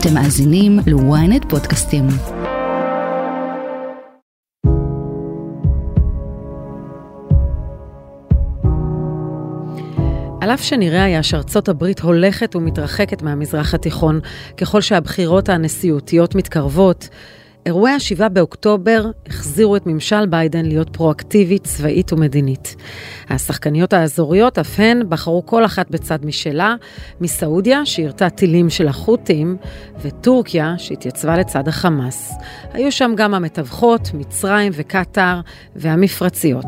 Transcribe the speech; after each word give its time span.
אתם 0.00 0.14
מאזינים 0.14 0.78
ל-ynet 0.86 1.48
פודקאסטים. 1.48 2.04
על 10.40 10.50
אף 10.50 10.62
שנראה 10.62 11.04
היה 11.04 11.22
שארצות 11.22 11.68
הברית 11.68 12.00
הולכת 12.00 12.56
ומתרחקת 12.56 13.22
מהמזרח 13.22 13.74
התיכון 13.74 14.20
ככל 14.56 14.80
שהבחירות 14.80 15.48
הנשיאותיות 15.48 16.34
מתקרבות, 16.34 17.08
אירועי 17.66 17.92
ה-7 17.92 18.28
באוקטובר 18.28 19.10
החזירו 19.26 19.76
את 19.76 19.86
ממשל 19.86 20.26
ביידן 20.26 20.66
להיות 20.66 20.90
פרואקטיבית, 20.96 21.64
צבאית 21.64 22.12
ומדינית. 22.12 22.76
השחקניות 23.28 23.92
האזוריות 23.92 24.58
אף 24.58 24.80
הן 24.80 25.02
בחרו 25.08 25.46
כל 25.46 25.64
אחת 25.64 25.90
בצד 25.90 26.18
משלה, 26.24 26.74
מסעודיה, 27.20 27.86
שירתה 27.86 28.30
טילים 28.30 28.70
של 28.70 28.88
החות'ים, 28.88 29.56
וטורקיה, 30.02 30.74
שהתייצבה 30.78 31.36
לצד 31.36 31.68
החמאס. 31.68 32.32
היו 32.72 32.92
שם 32.92 33.12
גם 33.16 33.34
המתווכות, 33.34 34.10
מצרים 34.14 34.72
וקטאר, 34.74 35.40
והמפרציות. 35.76 36.66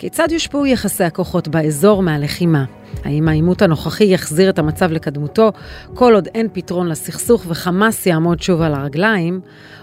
כיצד 0.00 0.28
יושפעו 0.32 0.66
יחסי 0.66 1.04
הכוחות 1.04 1.48
באזור 1.48 2.02
מהלחימה? 2.02 2.64
האם 3.04 3.28
העימות 3.28 3.62
הנוכחי 3.62 4.04
יחזיר 4.04 4.50
את 4.50 4.58
המצב 4.58 4.92
לקדמותו 4.92 5.52
כל 5.94 6.14
עוד 6.14 6.28
אין 6.34 6.48
פתרון 6.52 6.88
לסכסוך 6.88 7.44
וחמאס 7.48 8.06
יעמוד 8.06 8.42
שוב 8.42 8.60
על 8.60 8.74
הרגליים, 8.74 9.40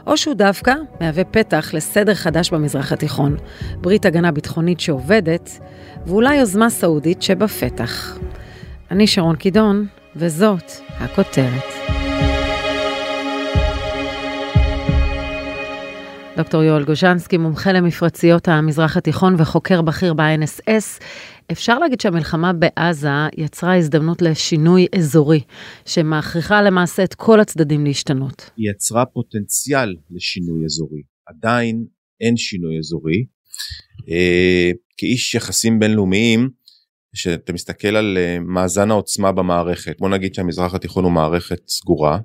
או 0.07 0.17
שהוא 0.17 0.33
דווקא 0.33 0.73
מהווה 1.01 1.23
פתח 1.23 1.69
לסדר 1.73 2.13
חדש 2.13 2.49
במזרח 2.49 2.91
התיכון, 2.91 3.37
ברית 3.81 4.05
הגנה 4.05 4.31
ביטחונית 4.31 4.79
שעובדת, 4.79 5.59
ואולי 6.07 6.35
יוזמה 6.35 6.69
סעודית 6.69 7.21
שבפתח. 7.21 8.17
אני 8.91 9.07
שרון 9.07 9.35
קידון, 9.35 9.87
וזאת 10.15 10.71
הכותרת. 10.99 12.06
דוקטור 16.37 16.63
יואל 16.63 16.83
גוז'נסקי, 16.83 17.37
מומחה 17.37 17.71
למפרציות 17.71 18.47
המזרח 18.47 18.97
התיכון 18.97 19.35
וחוקר 19.37 19.81
בכיר 19.81 20.13
ב-NSS. 20.13 21.03
אפשר 21.51 21.79
להגיד 21.79 22.01
שהמלחמה 22.01 22.53
בעזה 22.53 23.09
יצרה 23.37 23.77
הזדמנות 23.77 24.21
לשינוי 24.21 24.87
אזורי, 24.95 25.41
שמכריחה 25.85 26.61
למעשה 26.61 27.03
את 27.03 27.13
כל 27.13 27.39
הצדדים 27.39 27.85
להשתנות. 27.85 28.49
היא 28.57 28.71
יצרה 28.71 29.05
פוטנציאל 29.05 29.95
לשינוי 30.11 30.65
אזורי. 30.65 31.01
עדיין 31.27 31.85
אין 32.21 32.37
שינוי 32.37 32.77
אזורי. 32.79 33.25
אה, 34.09 34.71
כאיש 34.97 35.35
יחסים 35.35 35.79
בינלאומיים, 35.79 36.49
כשאתה 37.15 37.53
מסתכל 37.53 37.95
על 37.95 38.17
אה, 38.17 38.37
מאזן 38.39 38.91
העוצמה 38.91 39.31
במערכת, 39.31 39.95
בוא 39.99 40.09
נגיד 40.09 40.33
שהמזרח 40.33 40.73
התיכון 40.73 41.03
הוא 41.03 41.11
מערכת 41.11 41.59
סגורה, 41.67 42.19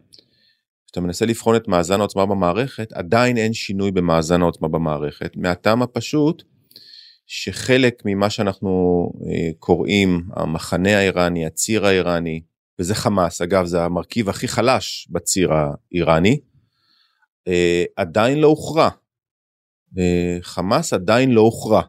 כשאתה 0.92 1.06
מנסה 1.06 1.26
לבחון 1.26 1.56
את 1.56 1.68
מאזן 1.68 2.00
העוצמה 2.00 2.26
במערכת, 2.26 2.92
עדיין 2.92 3.36
אין 3.36 3.52
שינוי 3.52 3.90
במאזן 3.90 4.42
העוצמה 4.42 4.68
במערכת, 4.68 5.36
מהטעם 5.36 5.82
הפשוט 5.82 6.42
שחלק 7.26 8.02
ממה 8.04 8.30
שאנחנו 8.30 8.70
אה, 9.26 9.50
קוראים 9.58 10.22
המחנה 10.36 10.98
האיראני, 10.98 11.46
הציר 11.46 11.86
האיראני, 11.86 12.40
וזה 12.78 12.94
חמאס, 12.94 13.42
אגב 13.42 13.64
זה 13.64 13.84
המרכיב 13.84 14.28
הכי 14.28 14.48
חלש 14.48 15.08
בציר 15.10 15.50
האיראני, 15.52 16.40
אה, 17.48 17.84
עדיין 17.96 18.38
לא 18.38 18.46
הוכרע. 18.46 18.88
אה, 19.98 20.38
חמאס 20.42 20.92
עדיין 20.92 21.30
לא 21.30 21.40
הוכרע. 21.40 21.82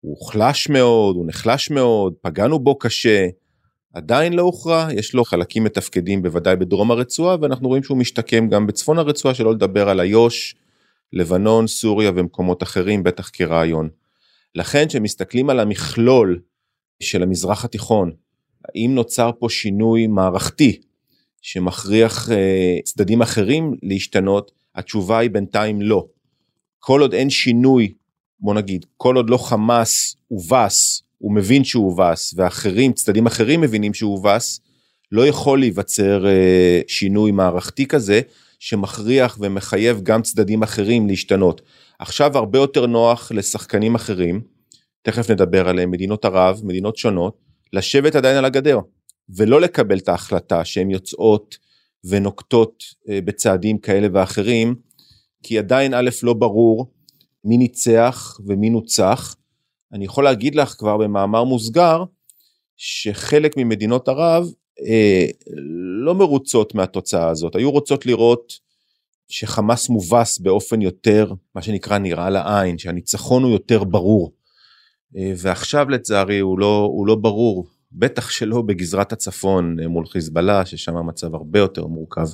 הוא 0.00 0.16
הוחלש 0.18 0.68
מאוד, 0.68 1.16
הוא 1.16 1.26
נחלש 1.28 1.70
מאוד, 1.70 2.14
פגענו 2.22 2.58
בו 2.58 2.78
קשה, 2.78 3.26
עדיין 3.92 4.32
לא 4.32 4.42
הוכרע, 4.42 4.88
יש 4.92 5.14
לו 5.14 5.24
חלקים 5.24 5.64
מתפקדים 5.64 6.22
בוודאי 6.22 6.56
בדרום 6.56 6.90
הרצועה 6.90 7.36
ואנחנו 7.40 7.68
רואים 7.68 7.82
שהוא 7.82 7.98
משתקם 7.98 8.48
גם 8.48 8.66
בצפון 8.66 8.98
הרצועה 8.98 9.34
שלא 9.34 9.52
לדבר 9.52 9.88
על 9.88 10.00
איו"ש, 10.00 10.54
לבנון, 11.12 11.66
סוריה 11.66 12.12
ומקומות 12.14 12.62
אחרים 12.62 13.02
בטח 13.02 13.30
כרעיון. 13.32 13.88
לכן 14.54 14.88
כשמסתכלים 14.88 15.50
על 15.50 15.60
המכלול 15.60 16.40
של 17.02 17.22
המזרח 17.22 17.64
התיכון, 17.64 18.12
האם 18.64 18.94
נוצר 18.94 19.30
פה 19.38 19.48
שינוי 19.50 20.06
מערכתי 20.06 20.80
שמכריח 21.42 22.30
אה, 22.30 22.78
צדדים 22.84 23.22
אחרים 23.22 23.74
להשתנות, 23.82 24.50
התשובה 24.74 25.18
היא 25.18 25.30
בינתיים 25.30 25.82
לא. 25.82 26.06
כל 26.78 27.00
עוד 27.00 27.14
אין 27.14 27.30
שינוי, 27.30 27.94
בוא 28.40 28.54
נגיד, 28.54 28.86
כל 28.96 29.16
עוד 29.16 29.30
לא 29.30 29.36
חמאס 29.36 30.16
הובס 30.28 31.02
הוא 31.18 31.34
מבין 31.34 31.64
שהוא 31.64 31.84
הובס 31.84 32.34
ואחרים, 32.36 32.92
צדדים 32.92 33.26
אחרים 33.26 33.60
מבינים 33.60 33.94
שהוא 33.94 34.12
הובס, 34.12 34.60
לא 35.12 35.26
יכול 35.26 35.58
להיווצר 35.58 36.26
אה, 36.26 36.80
שינוי 36.86 37.30
מערכתי 37.30 37.86
כזה 37.86 38.20
שמכריח 38.58 39.38
ומחייב 39.40 40.00
גם 40.02 40.22
צדדים 40.22 40.62
אחרים 40.62 41.06
להשתנות. 41.06 41.62
עכשיו 41.98 42.38
הרבה 42.38 42.58
יותר 42.58 42.86
נוח 42.86 43.32
לשחקנים 43.32 43.94
אחרים, 43.94 44.40
תכף 45.02 45.30
נדבר 45.30 45.68
עליהם, 45.68 45.90
מדינות 45.90 46.24
ערב, 46.24 46.60
מדינות 46.64 46.96
שונות, 46.96 47.38
לשבת 47.72 48.14
עדיין 48.14 48.36
על 48.36 48.44
הגדר 48.44 48.78
ולא 49.28 49.60
לקבל 49.60 49.98
את 49.98 50.08
ההחלטה 50.08 50.64
שהן 50.64 50.90
יוצאות 50.90 51.58
ונוקטות 52.04 52.84
אה, 53.08 53.20
בצעדים 53.20 53.78
כאלה 53.78 54.08
ואחרים, 54.12 54.74
כי 55.42 55.58
עדיין 55.58 55.94
א' 55.94 56.10
לא 56.22 56.34
ברור 56.34 56.92
מי 57.44 57.56
ניצח 57.56 58.40
ומי 58.46 58.70
נוצח, 58.70 59.36
אני 59.92 60.04
יכול 60.04 60.24
להגיד 60.24 60.54
לך 60.54 60.74
כבר 60.78 60.96
במאמר 60.96 61.44
מוסגר, 61.44 62.04
שחלק 62.76 63.56
ממדינות 63.56 64.08
ערב 64.08 64.46
אה, 64.86 65.26
לא 66.04 66.14
מרוצות 66.14 66.74
מהתוצאה 66.74 67.28
הזאת, 67.28 67.56
היו 67.56 67.70
רוצות 67.70 68.06
לראות 68.06 68.52
שחמאס 69.28 69.88
מובס 69.88 70.38
באופן 70.38 70.82
יותר, 70.82 71.32
מה 71.54 71.62
שנקרא 71.62 71.98
נראה 71.98 72.30
לעין, 72.30 72.78
שהניצחון 72.78 73.42
הוא 73.42 73.52
יותר 73.52 73.84
ברור. 73.84 74.32
אה, 75.16 75.32
ועכשיו 75.36 75.90
לצערי 75.90 76.38
הוא 76.38 76.58
לא, 76.58 76.88
הוא 76.92 77.06
לא 77.06 77.14
ברור, 77.14 77.66
בטח 77.92 78.30
שלא 78.30 78.62
בגזרת 78.62 79.12
הצפון 79.12 79.80
אה, 79.80 79.88
מול 79.88 80.06
חיזבאללה, 80.06 80.66
ששם 80.66 80.96
המצב 80.96 81.34
הרבה 81.34 81.58
יותר 81.58 81.86
מורכב. 81.86 82.28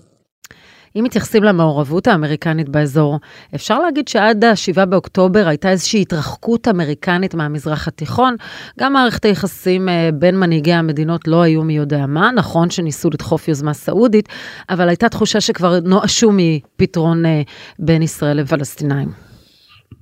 אם 0.96 1.04
מתייחסים 1.04 1.42
למעורבות 1.42 2.06
האמריקנית 2.06 2.68
באזור, 2.68 3.20
אפשר 3.54 3.78
להגיד 3.78 4.08
שעד 4.08 4.44
ה-7 4.44 4.84
באוקטובר 4.84 5.48
הייתה 5.48 5.70
איזושהי 5.70 6.02
התרחקות 6.02 6.68
אמריקנית 6.68 7.34
מהמזרח 7.34 7.88
התיכון. 7.88 8.36
גם 8.80 8.92
מערכת 8.92 9.24
היחסים 9.24 9.88
אה, 9.88 10.10
בין 10.14 10.38
מנהיגי 10.40 10.72
המדינות 10.72 11.28
לא 11.28 11.42
היו 11.42 11.62
מי 11.62 11.76
יודע 11.76 12.06
מה, 12.06 12.30
נכון 12.32 12.70
שניסו 12.70 13.10
לדחוף 13.10 13.48
יוזמה 13.48 13.74
סעודית, 13.74 14.28
אבל 14.70 14.88
הייתה 14.88 15.08
תחושה 15.08 15.40
שכבר 15.40 15.80
נואשו 15.80 16.30
מפתרון 16.32 17.26
אה, 17.26 17.42
בין 17.78 18.02
ישראל 18.02 18.36
לפלסטינאים. 18.36 19.08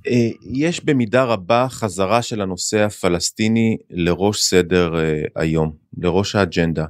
אה, 0.07 0.29
יש 0.53 0.85
במידה 0.85 1.23
רבה 1.23 1.67
חזרה 1.69 2.21
של 2.21 2.41
הנושא 2.41 2.79
הפלסטיני 2.79 3.77
לראש 3.89 4.41
סדר 4.41 4.93
היום, 5.35 5.71
לראש 5.97 6.35
האג'נדה. 6.35 6.85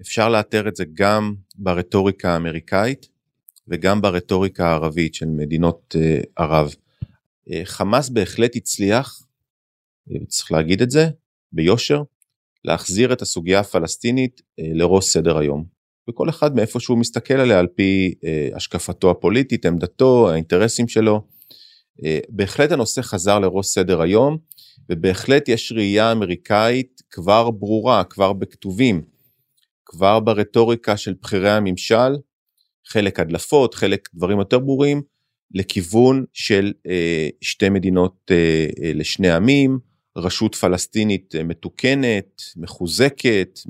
אפשר 0.00 0.28
לאתר 0.28 0.68
את 0.68 0.76
זה 0.76 0.84
גם 0.94 1.34
ברטוריקה 1.54 2.32
האמריקאית, 2.32 3.15
וגם 3.68 4.02
ברטוריקה 4.02 4.66
הערבית 4.66 5.14
של 5.14 5.26
מדינות 5.26 5.94
uh, 5.98 6.26
ערב. 6.36 6.74
Uh, 7.48 7.52
חמאס 7.64 8.08
בהחלט 8.08 8.56
הצליח, 8.56 9.22
וצריך 10.08 10.52
להגיד 10.52 10.82
את 10.82 10.90
זה 10.90 11.08
ביושר, 11.52 12.02
להחזיר 12.64 13.12
את 13.12 13.22
הסוגיה 13.22 13.60
הפלסטינית 13.60 14.42
לראש 14.58 15.04
סדר 15.04 15.38
היום. 15.38 15.64
וכל 16.10 16.28
אחד 16.28 16.56
מאיפה 16.56 16.80
שהוא 16.80 16.98
מסתכל 16.98 17.34
עליה 17.34 17.58
על 17.58 17.66
פי 17.66 18.14
השקפתו 18.54 19.10
הפוליטית, 19.10 19.66
עמדתו, 19.66 20.30
האינטרסים 20.30 20.88
שלו. 20.88 21.26
בהחלט 22.28 22.72
הנושא 22.72 23.02
חזר 23.02 23.38
לראש 23.38 23.66
סדר 23.66 24.00
היום, 24.00 24.38
ובהחלט 24.90 25.48
יש 25.48 25.72
ראייה 25.72 26.12
אמריקאית 26.12 27.02
כבר 27.10 27.50
ברורה, 27.50 28.04
כבר 28.04 28.32
בכתובים, 28.32 29.02
כבר 29.84 30.20
ברטוריקה 30.20 30.96
של 30.96 31.14
בכירי 31.22 31.50
הממשל, 31.50 32.16
חלק 32.86 33.20
הדלפות, 33.20 33.74
חלק 33.74 34.08
דברים 34.14 34.38
יותר 34.38 34.58
ברורים, 34.58 35.02
לכיוון 35.54 36.24
של 36.32 36.72
אה, 36.86 37.28
שתי 37.40 37.68
מדינות 37.68 38.30
אה, 38.30 38.66
אה, 38.82 38.92
לשני 38.94 39.30
עמים, 39.30 39.78
רשות 40.16 40.54
פלסטינית 40.54 41.34
מתוקנת, 41.44 42.42
מחוזקת, 42.56 43.60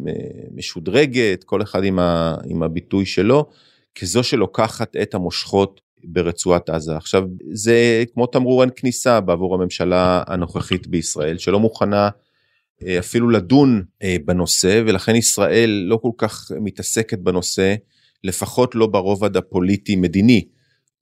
משודרגת, 0.55 1.45
כל 1.45 1.63
אחד 1.63 1.85
עם, 1.85 1.99
ה, 1.99 2.37
עם 2.47 2.63
הביטוי 2.63 3.07
שלו, 3.07 3.47
כזו 3.95 4.23
שלוקחת 4.23 4.97
את 4.97 5.15
המושכות 5.15 5.81
ברצועת 6.05 6.69
עזה. 6.71 6.97
עכשיו, 6.97 7.23
זה 7.53 8.05
כמו 8.15 8.27
תמרור 8.27 8.63
אין 8.63 8.71
כניסה 8.77 9.21
בעבור 9.21 9.55
הממשלה 9.55 10.23
הנוכחית 10.27 10.87
בישראל, 10.87 11.39
שלא 11.39 11.61
מוכנה 11.61 12.09
אפילו 12.99 13.31
לדון 13.31 13.83
בנושא, 14.25 14.83
ולכן 14.87 15.17
ישראל 15.17 15.71
לא 15.89 15.97
כל 15.97 16.11
כך 16.19 16.53
מתעסקת 16.61 17.19
בנושא. 17.19 17.75
לפחות 18.25 18.75
לא 18.75 18.87
ברובד 18.87 19.37
הפוליטי-מדיני, 19.37 20.45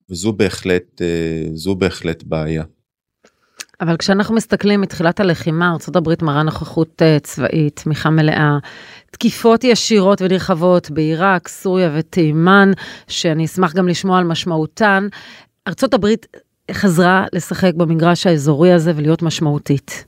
וזו 0.09 0.33
בהחלט, 0.33 1.01
אה, 1.01 1.43
זו 1.53 1.75
בהחלט 1.75 2.23
בעיה. 2.23 2.63
אבל 3.81 3.97
כשאנחנו 3.97 4.35
מסתכלים 4.35 4.81
מתחילת 4.81 5.19
הלחימה, 5.19 5.71
ארה"ב 5.71 6.23
מראה 6.23 6.43
נוכחות 6.43 7.01
uh, 7.01 7.19
צבאית, 7.23 7.79
תמיכה 7.83 8.09
מלאה, 8.09 8.57
תקיפות 9.11 9.63
ישירות 9.63 10.21
ונרחבות 10.21 10.91
בעיראק, 10.91 11.47
סוריה 11.47 11.91
ותימן, 11.97 12.71
שאני 13.07 13.45
אשמח 13.45 13.73
גם 13.73 13.87
לשמוע 13.87 14.19
על 14.19 14.23
משמעותן. 14.23 15.07
ארה"ב 15.67 16.07
חזרה 16.71 17.25
לשחק 17.33 17.73
במגרש 17.73 18.27
האזורי 18.27 18.71
הזה 18.71 18.91
ולהיות 18.95 19.21
משמעותית. 19.21 20.05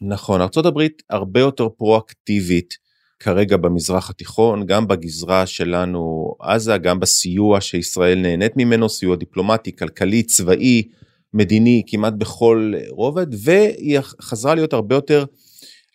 נכון, 0.00 0.40
ארה"ב 0.40 0.86
הרבה 1.10 1.40
יותר 1.40 1.68
פרואקטיבית 1.68 2.74
כרגע 3.20 3.56
במזרח 3.56 4.10
התיכון, 4.10 4.66
גם 4.66 4.88
בגזרה 4.88 5.46
שלנו 5.46 6.34
עזה, 6.40 6.78
גם 6.78 7.00
בסיוע 7.00 7.60
שישראל 7.60 8.18
נהנית 8.18 8.56
ממנו, 8.56 8.88
סיוע 8.88 9.16
דיפלומטי, 9.16 9.76
כלכלי, 9.76 10.22
צבאי, 10.22 10.82
מדיני, 11.34 11.82
כמעט 11.86 12.12
בכל 12.12 12.72
רובד, 12.88 13.26
והיא 13.32 13.98
חזרה 14.20 14.54
להיות 14.54 14.72
הרבה 14.72 14.94
יותר 14.94 15.24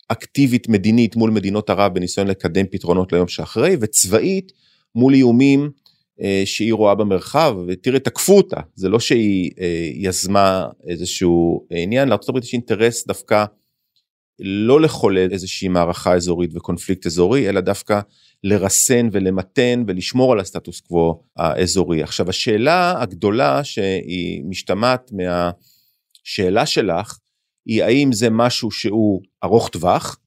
אקטיבית 0.08 0.70
מדינית 0.70 1.16
מול 1.16 1.32
מדינות 1.32 1.70
ערב 1.70 1.94
בניסיון 1.94 2.28
לקדם 2.28 2.66
פתרונות 2.72 3.14
ליום 3.14 3.28
שאחרי, 3.28 3.78
וצבאית 3.80 4.52
מול 4.96 5.14
איומים 5.14 5.70
אה, 6.22 6.42
שהיא 6.46 6.74
רואה 6.74 6.96
במרחב, 6.96 7.56
ותראה, 7.68 8.00
תקפו 8.00 8.38
אותה, 8.38 8.60
זה 8.76 8.90
לא 8.90 9.00
שהיא 9.00 9.52
אה, 9.60 9.90
יזמה 9.94 10.68
איזשהו 10.88 11.66
עניין, 11.70 12.10
לארה"ב 12.10 12.38
יש 12.38 12.54
אינטרס 12.54 13.08
דווקא 13.08 13.46
לא 14.40 14.82
לחולל 14.82 15.32
איזושהי 15.32 15.68
מערכה 15.68 16.14
אזורית 16.16 16.56
וקונפליקט 16.56 17.06
אזורי, 17.06 17.50
אלא 17.50 17.62
דווקא 17.62 18.00
לרסן 18.44 19.10
ולמתן 19.12 19.84
ולשמור 19.88 20.34
על 20.34 20.40
הסטטוס 20.40 20.80
קוו 20.80 21.22
האזורי. 21.38 22.04
עכשיו 22.04 22.30
השאלה 22.30 23.02
הגדולה 23.02 23.64
שהיא 23.64 24.44
משתמעת 24.46 25.12
מהשאלה 25.12 26.66
שלך, 26.66 27.18
היא 27.66 27.84
האם 27.84 28.14
זה 28.14 28.30
משהו 28.30 28.72
שהוא 28.72 29.22
ארוך 29.44 29.70
טווח, 29.70 30.18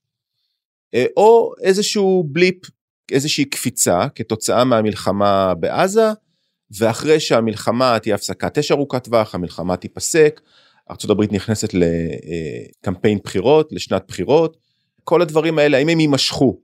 או 1.17 1.53
איזשהו 1.63 2.25
בליפ, 2.33 2.57
איזושהי 3.13 3.45
קפיצה 3.45 4.09
כתוצאה 4.15 4.65
מהמלחמה 4.65 5.55
בעזה, 5.55 6.11
ואחרי 6.79 7.21
שהמלחמה 7.21 7.99
תהיה 7.99 8.15
הפסקת 8.15 8.59
אש 8.59 8.73
ארוכת 8.73 9.05
טווח, 9.05 9.35
המלחמה 9.35 9.77
תיפסק, 9.77 10.41
ארה"ב 10.91 11.33
נכנסת 11.33 11.75
לקמפיין 11.75 13.19
בחירות, 13.25 13.73
לשנת 13.73 14.03
בחירות, 14.09 14.57
כל 15.05 15.23
הדברים 15.23 15.59
האלה, 15.59 15.77
האם 15.77 15.89
הם 15.89 16.01
יימשכו? 16.01 16.61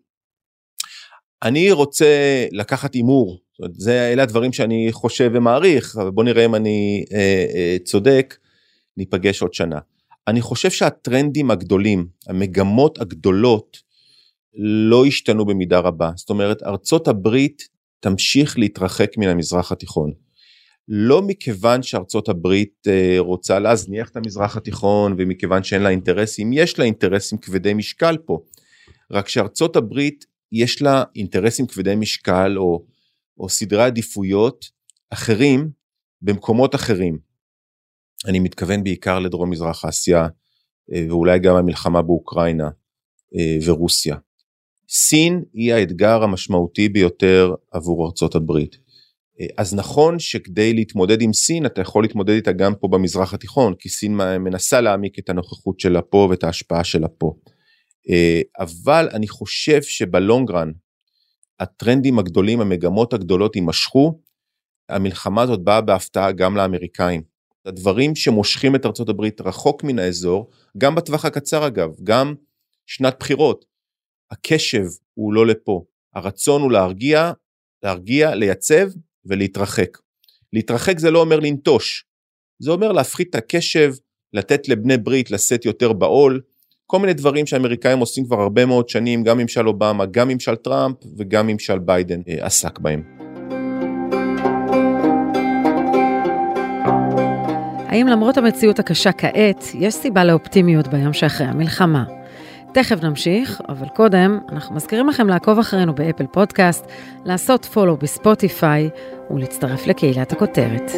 אני 1.43 1.73
רוצה 1.73 2.07
לקחת 2.53 2.95
הימור, 2.95 3.39
זה 3.73 4.13
אלה 4.13 4.23
הדברים 4.23 4.53
שאני 4.53 4.89
חושב 4.93 5.31
ומעריך, 5.35 5.97
אבל 5.97 6.11
בוא 6.11 6.25
נראה 6.25 6.45
אם 6.45 6.55
אני 6.55 7.05
אה, 7.13 7.47
אה, 7.55 7.77
צודק, 7.85 8.37
ניפגש 8.97 9.43
עוד 9.43 9.55
שנה. 9.55 9.79
אני 10.29 10.41
חושב 10.41 10.71
שהטרנדים 10.71 11.51
הגדולים, 11.51 12.07
המגמות 12.29 13.01
הגדולות, 13.01 13.79
לא 14.89 15.05
השתנו 15.05 15.47
במידה 15.47 15.79
רבה. 15.79 16.11
זאת 16.17 16.31
אומרת, 16.31 16.63
ארצות 16.63 17.09
הברית 17.09 17.69
תמשיך 18.01 18.59
להתרחק 18.59 19.19
מן 19.19 19.29
המזרח 19.29 19.73
התיכון. 19.73 20.13
לא 20.89 21.23
מכיוון 21.23 21.83
שארצות 21.83 22.29
הברית 22.29 22.83
אה, 22.89 23.17
רוצה 23.19 23.59
להזניח 23.59 24.09
את 24.09 24.17
המזרח 24.17 24.57
התיכון 24.57 25.15
ומכיוון 25.19 25.65
שאין 25.65 25.83
לה 25.83 25.89
אינטרסים, 25.89 26.53
יש 26.53 26.79
לה 26.79 26.85
אינטרסים 26.85 27.39
כבדי 27.39 27.75
משקל 27.75 28.17
פה. 28.25 28.39
רק 29.11 29.29
שארצות 29.29 29.77
הברית 29.77 30.25
יש 30.53 30.83
לה 30.83 31.05
אינטרסים 31.17 31.67
כבדי 31.67 31.95
משקל 31.97 32.55
או, 32.57 32.85
או 33.39 33.49
סדרי 33.49 33.83
עדיפויות 33.83 34.71
אחרים 35.11 35.71
במקומות 36.23 36.75
אחרים. 36.75 37.19
אני 38.27 38.39
מתכוון 38.39 38.85
בעיקר 38.85 39.19
לדרום 39.19 39.51
מזרח 39.51 39.85
אסיה 39.85 40.29
אה, 40.93 41.07
ואולי 41.09 41.39
גם 41.39 41.57
המלחמה 41.57 42.03
באוקראינה 42.03 42.69
אה, 43.37 43.59
ורוסיה. 43.67 44.17
סין 44.89 45.43
היא 45.53 45.75
האתגר 45.75 46.23
המשמעותי 46.23 46.89
ביותר 46.89 47.55
עבור 47.71 48.07
ארצות 48.07 48.35
הברית. 48.35 48.84
אה, 49.41 49.47
אז 49.59 49.75
נכון 49.75 50.19
שכדי 50.19 50.73
להתמודד 50.73 51.23
עם 51.23 51.33
סין 51.33 51.67
אתה 51.67 51.81
יכול 51.81 52.05
להתמודד 52.05 52.35
איתה 52.35 52.53
גם 52.53 52.75
פה 52.75 52.89
במזרח 52.89 53.35
התיכון 53.35 53.75
כי 53.79 53.89
סין 53.89 54.17
מנסה 54.17 54.81
להעמיק 54.81 55.19
את 55.19 55.29
הנוכחות 55.29 55.81
שלה 55.81 56.03
פה 56.03 56.27
ואת 56.31 56.45
ההשפעה 56.45 56.85
שלה 56.85 57.09
פה. 57.09 57.35
אה, 58.11 58.41
אבל 58.59 59.09
אני 59.13 59.29
חושב 59.29 59.83
שבלונגרן 59.83 60.73
הטרנדים 61.61 62.19
הגדולים 62.19 62.61
המגמות 62.61 63.13
הגדולות 63.13 63.57
יימשכו. 63.57 64.21
המלחמה 64.89 65.43
הזאת 65.43 65.65
באה 65.65 65.81
בהפתעה 65.81 66.33
גם 66.33 66.57
לאמריקאים. 66.57 67.23
הדברים 67.67 68.17
שמושכים 68.17 68.75
את 68.75 68.87
ארצות 68.87 69.09
הברית 69.09 69.41
רחוק 69.41 69.85
מן 69.85 69.99
האזור 69.99 70.51
גם 70.79 70.95
בטווח 70.95 71.25
הקצר 71.25 71.67
אגב 71.67 71.91
גם 72.03 72.35
שנת 72.87 73.17
בחירות. 73.21 73.65
הקשב 74.31 74.85
הוא 75.15 75.33
לא 75.33 75.47
לפה 75.47 75.85
הרצון 76.15 76.63
הוא 76.63 76.73
להרגיע 76.73 77.33
להרגיע 77.83 78.35
לייצב 78.35 78.89
ולהתרחק. 79.27 79.99
להתרחק 80.53 80.99
זה 80.99 81.11
לא 81.11 81.21
אומר 81.21 81.41
לנטוש, 81.41 82.05
זה 82.59 82.71
אומר 82.71 82.93
להפחית 82.93 83.31
את 83.31 83.35
הקשב, 83.35 83.93
לתת 84.33 84.69
לבני 84.69 84.97
ברית 84.97 85.31
לשאת 85.31 85.65
יותר 85.65 85.93
בעול, 85.93 86.41
כל 86.87 86.99
מיני 86.99 87.15
דברים 87.15 87.47
שהאמריקאים 87.47 87.99
עושים 87.99 88.25
כבר 88.25 88.41
הרבה 88.41 88.67
מאוד 88.67 88.89
שנים, 88.89 89.25
גם 89.25 89.39
ממשל 89.39 89.69
אובמה, 89.69 90.07
גם 90.07 90.29
ממשל 90.29 90.57
טראמפ 90.57 90.97
וגם 91.19 91.47
ממשל 91.47 91.79
ביידן 91.79 92.21
אה, 92.29 92.47
עסק 92.47 92.79
בהם. 92.79 93.03
האם 97.89 98.07
למרות 98.07 98.37
המציאות 98.37 98.79
הקשה 98.79 99.13
כעת, 99.13 99.65
יש 99.79 99.95
סיבה 99.95 100.25
לאופטימיות 100.25 100.89
ביום 100.89 101.13
שאחרי 101.13 101.47
המלחמה? 101.47 102.05
תכף 102.75 103.03
נמשיך, 103.03 103.63
אבל 103.69 103.89
קודם, 103.89 104.39
אנחנו 104.53 104.75
מזכירים 104.75 105.09
לכם 105.09 105.29
לעקוב 105.29 105.59
אחרינו 105.59 105.95
באפל 105.95 106.27
פודקאסט, 106.27 106.87
לעשות 107.25 107.65
follow 107.65 107.97
בספוטיפיי 107.97 108.91
ולהצטרף 109.31 109.87
לקהילת 109.87 110.33
הכותרת. 110.33 110.93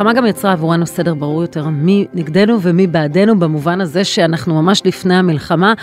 המלחמה 0.00 0.20
גם 0.20 0.26
יצרה 0.26 0.52
עבורנו 0.52 0.86
סדר 0.86 1.14
ברור 1.14 1.42
יותר 1.42 1.68
מי 1.68 2.06
נגדנו 2.14 2.62
ומי 2.62 2.86
בעדנו, 2.86 3.38
במובן 3.38 3.80
הזה 3.80 4.04
שאנחנו 4.04 4.62
ממש 4.62 4.82
לפני 4.84 5.14
המלחמה 5.14 5.74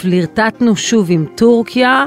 פלירטטנו 0.00 0.76
שוב 0.76 1.06
עם 1.10 1.26
טורקיה, 1.34 2.04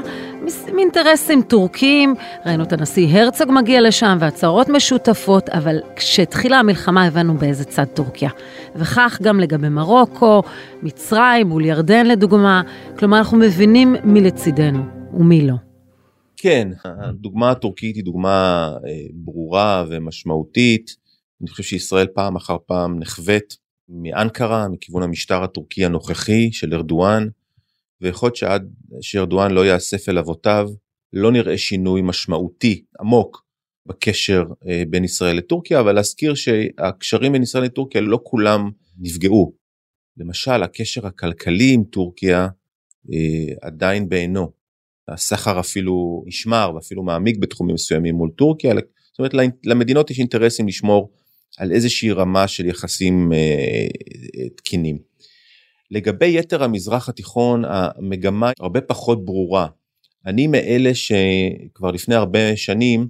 מאינטרסים 0.74 1.42
טורקים, 1.42 2.14
ראינו 2.46 2.62
את 2.62 2.72
הנשיא 2.72 3.18
הרצוג 3.18 3.50
מגיע 3.52 3.80
לשם 3.80 4.16
והצהרות 4.20 4.68
משותפות, 4.68 5.48
אבל 5.48 5.78
כשהתחילה 5.96 6.58
המלחמה 6.58 7.04
הבנו 7.04 7.38
באיזה 7.38 7.64
צד 7.64 7.84
טורקיה. 7.84 8.30
וכך 8.76 9.18
גם 9.22 9.40
לגבי 9.40 9.68
מרוקו, 9.68 10.42
מצרים 10.82 11.48
מול 11.48 11.64
ירדן 11.64 12.06
לדוגמה, 12.06 12.62
כלומר 12.98 13.18
אנחנו 13.18 13.38
מבינים 13.38 13.96
מי 14.04 14.20
לצידנו 14.20 14.82
ומי 15.14 15.46
לא. 15.46 15.54
כן, 16.36 16.68
הדוגמה 16.84 17.50
הטורקית 17.50 17.96
היא 17.96 18.04
דוגמה 18.04 18.72
אה, 18.86 19.06
ברורה 19.12 19.84
ומשמעותית. 19.88 21.05
אני 21.42 21.50
חושב 21.50 21.62
שישראל 21.62 22.06
פעם 22.14 22.36
אחר 22.36 22.56
פעם 22.66 22.98
נחווית 22.98 23.56
מאנקרה, 23.88 24.68
מכיוון 24.68 25.02
המשטר 25.02 25.42
הטורקי 25.42 25.84
הנוכחי 25.84 26.52
של 26.52 26.74
ארדואן, 26.74 27.28
ויכול 28.00 28.26
להיות 28.26 28.36
שעד 28.36 28.72
שארדואן 29.00 29.50
לא 29.50 29.66
יאסף 29.66 30.08
אל 30.08 30.18
אבותיו, 30.18 30.68
לא 31.12 31.32
נראה 31.32 31.58
שינוי 31.58 32.02
משמעותי, 32.02 32.84
עמוק, 33.00 33.46
בקשר 33.86 34.44
אה, 34.68 34.82
בין 34.88 35.04
ישראל 35.04 35.36
לטורקיה, 35.36 35.80
אבל 35.80 35.92
להזכיר 35.92 36.34
שהקשרים 36.34 37.32
בין 37.32 37.42
ישראל 37.42 37.64
לטורקיה 37.64 38.00
לא 38.00 38.20
כולם 38.22 38.70
נפגעו. 38.98 39.52
למשל, 40.16 40.62
הקשר 40.62 41.06
הכלכלי 41.06 41.72
עם 41.72 41.84
טורקיה 41.84 42.48
אה, 43.12 43.54
עדיין 43.62 44.08
בעינו. 44.08 44.52
הסחר 45.08 45.60
אפילו 45.60 46.24
נשמר 46.26 46.72
ואפילו 46.74 47.02
מעמיק 47.02 47.36
בתחומים 47.38 47.74
מסוימים 47.74 48.14
מול 48.14 48.30
טורקיה, 48.36 48.74
זאת 49.12 49.18
אומרת 49.18 49.32
למדינות 49.64 50.10
יש 50.10 50.18
אינטרסים 50.18 50.68
לשמור 50.68 51.12
על 51.56 51.72
איזושהי 51.72 52.12
רמה 52.12 52.48
של 52.48 52.66
יחסים 52.66 53.32
אה, 53.32 53.38
אה, 53.38 54.48
תקינים. 54.56 54.98
לגבי 55.90 56.38
יתר 56.38 56.62
המזרח 56.62 57.08
התיכון 57.08 57.64
המגמה 57.68 58.50
הרבה 58.60 58.80
פחות 58.80 59.24
ברורה. 59.24 59.66
אני 60.26 60.46
מאלה 60.46 60.90
שכבר 60.94 61.90
לפני 61.90 62.14
הרבה 62.14 62.56
שנים 62.56 63.08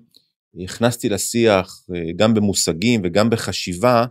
הכנסתי 0.64 1.08
לשיח 1.08 1.80
אה, 1.94 2.12
גם 2.16 2.34
במושגים 2.34 3.00
וגם 3.04 3.30
בחשיבה 3.30 4.04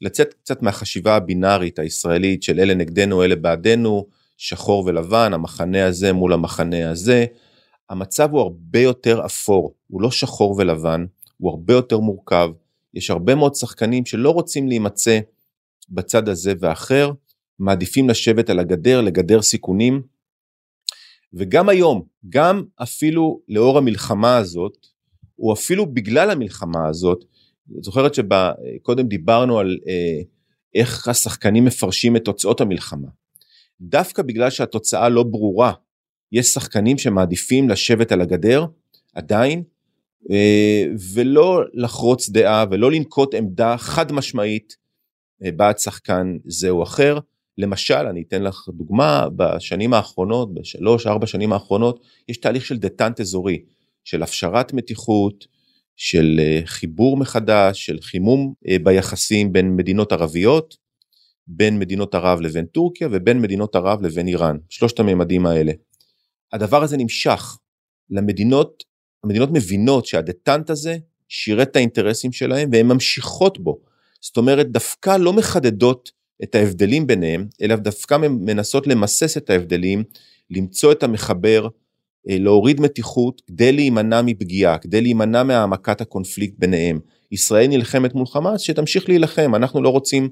לצאת 0.00 0.34
קצת 0.34 0.62
מהחשיבה 0.62 1.16
הבינארית 1.16 1.78
הישראלית 1.78 2.42
של 2.42 2.60
אלה 2.60 2.74
נגדנו 2.74 3.22
אלה 3.22 3.36
בעדנו 3.36 4.06
שחור 4.36 4.84
ולבן 4.86 5.32
המחנה 5.32 5.86
הזה 5.86 6.12
מול 6.12 6.32
המחנה 6.32 6.90
הזה. 6.90 7.26
המצב 7.90 8.30
הוא 8.30 8.40
הרבה 8.40 8.80
יותר 8.80 9.26
אפור 9.26 9.74
הוא 9.86 10.02
לא 10.02 10.10
שחור 10.10 10.54
ולבן 10.58 11.04
הוא 11.38 11.50
הרבה 11.50 11.74
יותר 11.74 11.98
מורכב 11.98 12.50
יש 12.96 13.10
הרבה 13.10 13.34
מאוד 13.34 13.54
שחקנים 13.54 14.06
שלא 14.06 14.30
רוצים 14.30 14.68
להימצא 14.68 15.18
בצד 15.88 16.28
הזה 16.28 16.52
ואחר, 16.60 17.10
מעדיפים 17.58 18.08
לשבת 18.08 18.50
על 18.50 18.58
הגדר, 18.58 19.00
לגדר 19.00 19.42
סיכונים, 19.42 20.02
וגם 21.32 21.68
היום, 21.68 22.02
גם 22.28 22.64
אפילו 22.82 23.40
לאור 23.48 23.78
המלחמה 23.78 24.36
הזאת, 24.36 24.86
או 25.38 25.52
אפילו 25.52 25.86
בגלל 25.86 26.30
המלחמה 26.30 26.88
הזאת, 26.88 27.24
את 27.78 27.84
זוכרת 27.84 28.12
שקודם 28.14 29.06
דיברנו 29.06 29.58
על 29.58 29.78
אה, 29.88 30.20
איך 30.74 31.08
השחקנים 31.08 31.64
מפרשים 31.64 32.16
את 32.16 32.24
תוצאות 32.24 32.60
המלחמה. 32.60 33.08
דווקא 33.80 34.22
בגלל 34.22 34.50
שהתוצאה 34.50 35.08
לא 35.08 35.22
ברורה, 35.22 35.72
יש 36.32 36.46
שחקנים 36.46 36.98
שמעדיפים 36.98 37.68
לשבת 37.68 38.12
על 38.12 38.20
הגדר, 38.20 38.66
עדיין, 39.14 39.62
ולא 41.14 41.62
לחרוץ 41.74 42.28
דעה 42.28 42.64
ולא 42.70 42.92
לנקוט 42.92 43.34
עמדה 43.34 43.76
חד 43.78 44.12
משמעית 44.12 44.76
אה, 45.44 45.52
בעד 45.52 45.78
שחקן 45.78 46.36
זה 46.44 46.70
או 46.70 46.82
אחר. 46.82 47.18
למשל, 47.58 47.94
אני 47.94 48.22
אתן 48.28 48.42
לך 48.42 48.68
דוגמה, 48.68 49.28
בשנים 49.36 49.94
האחרונות, 49.94 50.54
בשלוש, 50.54 51.06
ארבע 51.06 51.26
שנים 51.26 51.52
האחרונות, 51.52 52.00
יש 52.28 52.36
תהליך 52.36 52.66
של 52.66 52.76
דטנט 52.76 53.20
אזורי, 53.20 53.62
של 54.04 54.22
הפשרת 54.22 54.72
מתיחות, 54.72 55.46
של 55.96 56.36
אה, 56.38 56.60
חיבור 56.64 57.16
מחדש, 57.16 57.86
של 57.86 57.98
חימום 58.00 58.54
ביחסים 58.82 59.52
בין 59.52 59.76
מדינות 59.76 60.12
ערביות, 60.12 60.76
בין 61.46 61.78
מדינות 61.78 62.14
ערב 62.14 62.40
לבין 62.40 62.66
טורקיה 62.66 63.08
ובין 63.12 63.40
מדינות 63.40 63.76
ערב 63.76 64.02
לבין 64.02 64.28
איראן, 64.28 64.56
שלושת 64.68 65.00
הממדים 65.00 65.46
האלה. 65.46 65.72
הדבר 66.52 66.82
הזה 66.82 66.96
נמשך 66.96 67.58
למדינות 68.10 68.84
המדינות 69.26 69.50
מבינות 69.52 70.06
שהדטנט 70.06 70.70
הזה 70.70 70.96
שירת 71.28 71.68
את 71.68 71.76
האינטרסים 71.76 72.32
שלהם 72.32 72.68
והן 72.72 72.86
ממשיכות 72.86 73.58
בו. 73.58 73.78
זאת 74.20 74.36
אומרת 74.36 74.70
דווקא 74.70 75.16
לא 75.16 75.32
מחדדות 75.32 76.10
את 76.42 76.54
ההבדלים 76.54 77.06
ביניהם 77.06 77.46
אלא 77.62 77.76
דווקא 77.76 78.16
מנסות 78.16 78.86
למסס 78.86 79.36
את 79.36 79.50
ההבדלים, 79.50 80.04
למצוא 80.50 80.92
את 80.92 81.02
המחבר, 81.02 81.68
אה, 82.28 82.38
להוריד 82.38 82.80
מתיחות 82.80 83.42
כדי 83.46 83.72
להימנע 83.72 84.22
מפגיעה, 84.22 84.78
כדי 84.78 85.00
להימנע 85.00 85.42
מהעמקת 85.42 86.00
הקונפליקט 86.00 86.54
ביניהם. 86.58 86.98
ישראל 87.32 87.66
נלחמת 87.66 88.14
מול 88.14 88.26
חמאס 88.26 88.60
שתמשיך 88.60 89.08
להילחם, 89.08 89.54
אנחנו 89.54 89.82
לא 89.82 89.88
רוצים 89.88 90.28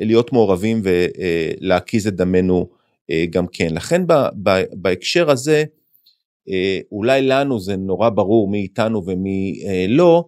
אה, 0.00 0.04
להיות 0.04 0.32
מעורבים 0.32 0.82
ולהקיז 0.84 2.06
את 2.06 2.16
דמנו 2.16 2.68
אה, 3.10 3.24
גם 3.30 3.46
כן. 3.52 3.74
לכן 3.74 4.02
בהקשר 4.72 5.30
הזה 5.30 5.56
אה, 5.58 5.64
אולי 6.92 7.22
לנו 7.22 7.60
זה 7.60 7.76
נורא 7.76 8.08
ברור 8.08 8.48
מי 8.48 8.58
איתנו 8.58 9.02
ומי 9.06 9.62
אה, 9.66 9.86
לא, 9.88 10.24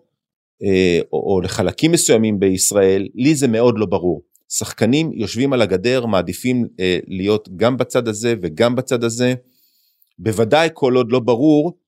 אה, 0.62 1.00
או, 1.12 1.34
או 1.34 1.40
לחלקים 1.40 1.92
מסוימים 1.92 2.40
בישראל, 2.40 3.08
לי 3.14 3.34
זה 3.34 3.48
מאוד 3.48 3.78
לא 3.78 3.86
ברור. 3.86 4.22
שחקנים 4.48 5.10
יושבים 5.14 5.52
על 5.52 5.62
הגדר, 5.62 6.06
מעדיפים 6.06 6.66
להיות 7.06 7.48
גם 7.56 7.76
בצד 7.76 8.08
הזה 8.08 8.34
וגם 8.42 8.76
בצד 8.76 9.04
הזה. 9.04 9.34
בוודאי 10.18 10.68
כל 10.74 10.94
עוד 10.94 11.12
לא 11.12 11.20
ברור 11.20 11.78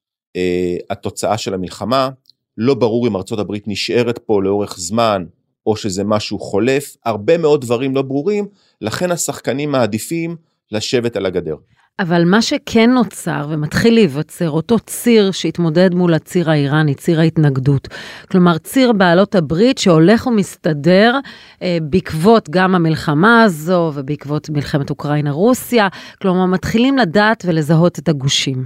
התוצאה 0.90 1.38
של 1.38 1.54
המלחמה, 1.54 2.10
לא 2.56 2.74
ברור 2.74 3.08
אם 3.08 3.16
ארצות 3.16 3.38
הברית 3.38 3.68
נשארת 3.68 4.18
פה 4.18 4.42
לאורך 4.42 4.78
זמן 4.78 5.24
או 5.66 5.76
שזה 5.76 6.04
משהו 6.04 6.38
חולף, 6.38 6.96
הרבה 7.04 7.38
מאוד 7.38 7.60
דברים 7.60 7.94
לא 7.94 8.02
ברורים, 8.02 8.48
לכן 8.80 9.10
השחקנים 9.10 9.70
מעדיפים 9.70 10.36
לשבת 10.72 11.16
על 11.16 11.26
הגדר. 11.26 11.54
אבל 12.00 12.24
מה 12.24 12.42
שכן 12.42 12.90
נוצר 12.90 13.46
ומתחיל 13.50 13.94
להיווצר, 13.94 14.50
אותו 14.50 14.78
ציר 14.78 15.30
שהתמודד 15.30 15.94
מול 15.94 16.14
הציר 16.14 16.50
האיראני, 16.50 16.94
ציר 16.94 17.20
ההתנגדות. 17.20 17.88
כלומר, 18.30 18.58
ציר 18.58 18.92
בעלות 18.92 19.34
הברית 19.34 19.78
שהולך 19.78 20.26
ומסתדר 20.26 21.14
אה, 21.62 21.78
בעקבות 21.82 22.48
גם 22.50 22.74
המלחמה 22.74 23.42
הזו 23.42 23.92
ובעקבות 23.94 24.50
מלחמת 24.50 24.90
אוקראינה-רוסיה. 24.90 25.88
כלומר, 26.22 26.46
מתחילים 26.46 26.98
לדעת 26.98 27.44
ולזהות 27.46 27.98
את 27.98 28.08
הגושים. 28.08 28.64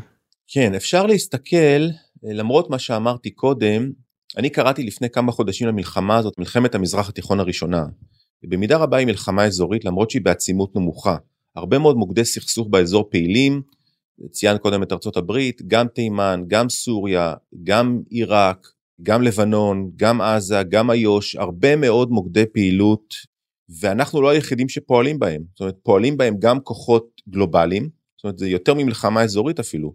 כן, 0.49 0.75
אפשר 0.75 1.07
להסתכל, 1.07 1.57
אה, 2.27 2.33
למרות 2.33 2.71
מה 2.71 2.79
שאמרתי 2.79 3.31
קודם, 3.31 3.91
אני 4.37 4.51
קראתי 4.51 4.83
לפני 4.83 5.11
כמה 5.11 5.33
חודשים 5.33 5.69
למלחמה 5.69 6.17
הזאת, 6.17 6.39
מלחמת 6.39 6.75
המזרח 6.75 7.09
התיכון 7.09 7.41
הראשונה. 7.41 7.83
במידה 8.49 8.77
רבה 8.77 8.97
היא 8.97 9.07
מלחמה 9.07 9.45
אזורית, 9.45 9.85
למרות 9.85 10.11
שהיא 10.11 10.23
בעצימות 10.23 10.77
נמוכה. 10.77 11.17
הרבה 11.57 11.79
מאוד 11.79 11.97
מוקדי 11.97 12.25
סכסוך 12.25 12.69
באזור 12.71 13.09
פעילים, 13.11 13.63
ציינת 14.31 14.61
קודם 14.61 14.83
את 14.83 14.93
ארצות 14.93 15.17
הברית, 15.17 15.63
גם 15.67 15.89
תימן, 15.89 16.45
גם 16.47 16.69
סוריה, 16.69 17.35
גם 17.65 18.01
עיראק, 18.11 18.69
גם 19.03 19.23
לבנון, 19.23 19.91
גם 19.97 20.21
עזה, 20.21 20.63
גם 20.69 20.91
איו"ש, 20.91 21.37
הרבה 21.37 21.77
מאוד 21.77 22.11
מוקדי 22.11 22.45
פעילות, 22.53 23.15
ואנחנו 23.81 24.23
לא 24.23 24.29
היחידים 24.29 24.69
שפועלים 24.69 25.19
בהם, 25.19 25.43
זאת 25.51 25.61
אומרת 25.61 25.77
פועלים 25.83 26.17
בהם 26.17 26.35
גם 26.39 26.61
כוחות 26.61 27.21
גלובליים, 27.29 27.89
זאת 28.17 28.25
אומרת 28.25 28.39
זה 28.39 28.49
יותר 28.49 28.75
ממלחמה 28.75 29.23
אזורית 29.23 29.61
אפילו, 29.61 29.95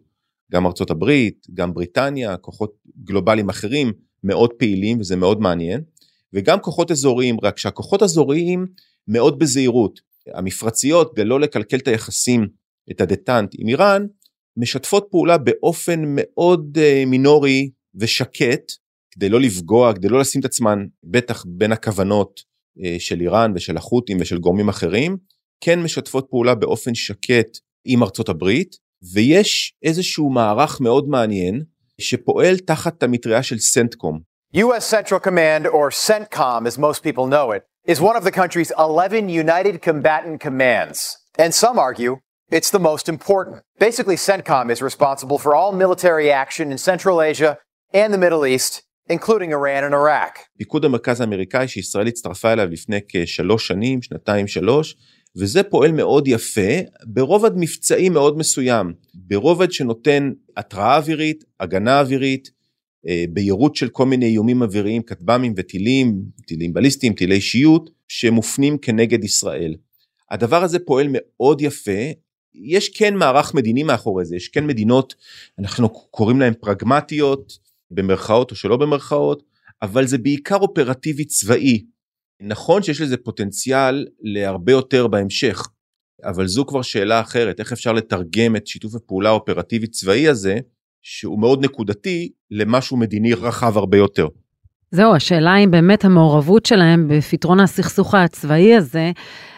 גם 0.52 0.66
ארצות 0.66 0.92
הברית, 0.92 1.48
גם 1.54 1.74
בריטניה, 1.74 2.38
כוחות 2.38 2.74
גלובליים 3.04 3.50
אחרים 3.50 3.94
מאוד 4.24 4.54
פעילים 4.54 5.00
וזה 5.00 5.16
מאוד 5.16 5.42
מעניין, 5.42 5.82
וגם 6.34 6.60
כוחות 6.60 6.92
אזוריים, 6.92 7.38
רק 7.44 7.58
שהכוחות 7.58 8.02
האזוריים 8.02 8.68
מאוד 9.08 9.40
בזהירות, 9.40 10.00
המפרציות, 10.34 11.12
כדי 11.16 11.26
לקלקל 11.40 11.78
את 11.78 11.88
היחסים, 11.88 12.48
את 12.92 13.02
הדטנט 13.02 13.56
עם 13.60 13.68
איראן, 13.68 14.06
משתפות 14.58 15.08
פעולה 15.12 15.38
באופן 15.38 16.02
מאוד 16.06 16.78
uh, 16.78 17.06
מינורי 17.06 17.70
ושקט, 17.96 18.72
כדי 19.12 19.30
לא 19.30 19.40
לפגוע, 19.40 19.94
כדי 19.94 20.10
לא 20.10 20.20
לשים 20.20 20.42
את 20.42 20.46
עצמן 20.46 20.86
בטח 21.04 21.46
בין 21.48 21.72
הכוונות 21.72 22.40
uh, 22.40 22.82
של 23.00 23.22
איראן 23.22 23.52
ושל 23.56 23.78
החות'ים 23.78 24.18
ושל 24.22 24.38
גורמים 24.38 24.70
אחרים, 24.70 25.18
כן 25.64 25.84
משתפות 25.84 26.28
פעולה 26.30 26.56
באופן 26.56 26.96
שקט 26.96 27.58
עם 27.86 28.04
ארצות 28.04 28.30
הברית, 28.30 28.76
ויש 29.14 29.74
איזשהו 29.84 30.30
מערך 30.30 30.82
מאוד 30.82 31.08
מעניין 31.08 31.64
שפועל 32.02 32.58
תחת 32.58 33.04
המטריה 33.04 33.44
של 33.44 33.60
סנטקום. 33.60 34.20
US 34.56 34.90
Central 34.90 35.20
Command, 35.20 35.68
or 35.68 35.92
CENTCOM 35.92 36.66
as 36.66 36.78
most 36.78 37.04
people 37.04 37.28
know 37.28 37.52
it, 37.52 37.64
is 37.89 38.01
one 38.01 38.17
of 38.17 38.25
the 38.25 38.31
country's 38.41 38.73
11 38.79 39.29
United 39.29 39.83
Combatant 39.83 40.41
Commands. 40.41 41.19
And 41.39 41.53
some 41.55 41.79
argue 41.79 42.19
it's 42.51 42.71
the 42.71 42.79
most 42.79 43.09
important. 43.09 43.63
Basically, 43.79 44.17
CENTCOM 44.17 44.71
is 44.71 44.81
responsible 44.83 45.39
for 45.39 45.55
all 45.55 45.73
military 45.73 46.31
action 46.31 46.71
in 46.73 46.79
Central 46.79 47.21
Asia 47.21 47.59
and 47.93 48.13
the 48.13 48.19
Middle 48.19 48.45
East, 48.47 48.83
including 49.09 49.51
Iran 49.53 49.85
and 49.85 49.95
Iraq. 49.95 50.39
פיקוד 50.59 50.85
המרכז 50.85 51.21
האמריקאי 51.21 51.69
שישראל 51.69 52.07
הצטרפה 52.07 52.53
אליו 52.53 52.69
לפני 52.71 52.99
כשלוש 53.09 53.67
שנים, 53.67 54.03
שנתיים 54.03 54.47
שלוש, 54.47 54.97
וזה 55.37 55.63
פועל 55.63 55.93
מאוד 55.93 56.29
יפה 56.29 56.81
ברובד 57.07 57.51
מבצעי 57.57 58.09
מאוד 58.09 58.39
מסוים, 58.39 58.93
ברובד 59.15 59.73
שנותן 59.73 60.33
התראה 60.57 60.97
אווירית, 60.97 61.45
הגנה 61.61 62.01
אווירית, 62.01 62.51
אה, 63.08 63.26
בהירות 63.34 63.76
של 63.76 63.90
כל 63.90 64.06
מיני 64.06 64.26
איומים 64.26 64.62
אוויריים, 64.62 65.02
כטב"מים 65.02 65.54
וטילים, 65.58 66.22
טילים 66.48 66.74
בליסטיים, 66.74 67.14
טילי 67.14 67.42
שיוט, 67.42 67.90
שמופנים 68.08 68.78
כנגד 68.78 69.24
ישראל. 69.24 69.76
הדבר 70.32 70.64
הזה 70.64 70.80
פועל 70.80 71.08
מאוד 71.12 71.62
יפה, 71.62 72.02
יש 72.54 72.90
כן 72.90 73.16
מערך 73.16 73.54
מדיני 73.54 73.84
מאחורי 73.84 74.26
זה, 74.26 74.36
יש 74.36 74.48
כן 74.48 74.68
מדינות, 74.68 75.16
אנחנו 75.60 75.90
קוראים 75.90 76.40
להן 76.40 76.54
פרגמטיות, 76.60 77.70
במרכאות 77.92 78.52
או 78.52 78.56
שלא 78.56 78.78
במרכאות, 78.78 79.44
אבל 79.82 80.08
זה 80.08 80.18
בעיקר 80.18 80.56
אופרטיבי 80.56 81.26
צבאי. 81.26 81.86
נכון 82.42 82.84
שיש 82.84 83.02
לזה 83.02 83.18
פוטנציאל 83.18 84.08
להרבה 84.22 84.72
יותר 84.72 85.08
בהמשך, 85.08 85.68
אבל 86.24 86.48
זו 86.48 86.66
כבר 86.66 86.82
שאלה 86.82 87.22
אחרת, 87.22 87.60
איך 87.60 87.72
אפשר 87.72 87.94
לתרגם 87.94 88.56
את 88.56 88.68
שיתוף 88.68 88.96
הפעולה 88.96 89.30
האופרטיבי 89.30 89.88
צבאי 89.88 90.28
הזה 90.28 90.60
שהוא 91.02 91.40
מאוד 91.40 91.66
נקודתי 91.66 92.32
למשהו 92.52 92.98
מדיני 92.98 93.34
רחב 93.34 93.78
הרבה 93.78 93.98
יותר. 93.98 94.28
זהו, 94.92 95.16
השאלה 95.16 95.58
אם 95.58 95.72
באמת 95.72 96.06
המעורבות 96.06 96.66
שלהם 96.66 97.08
בפתרון 97.08 97.60
הסכסוך 97.60 98.16
הצבאי 98.16 98.76
הזה 98.76 99.12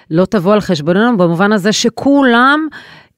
לא 0.10 0.26
תבוא 0.26 0.54
על 0.54 0.62
חשבוננו 0.62 1.18
במובן 1.18 1.52
הזה 1.52 1.72
שכולם 1.72 2.68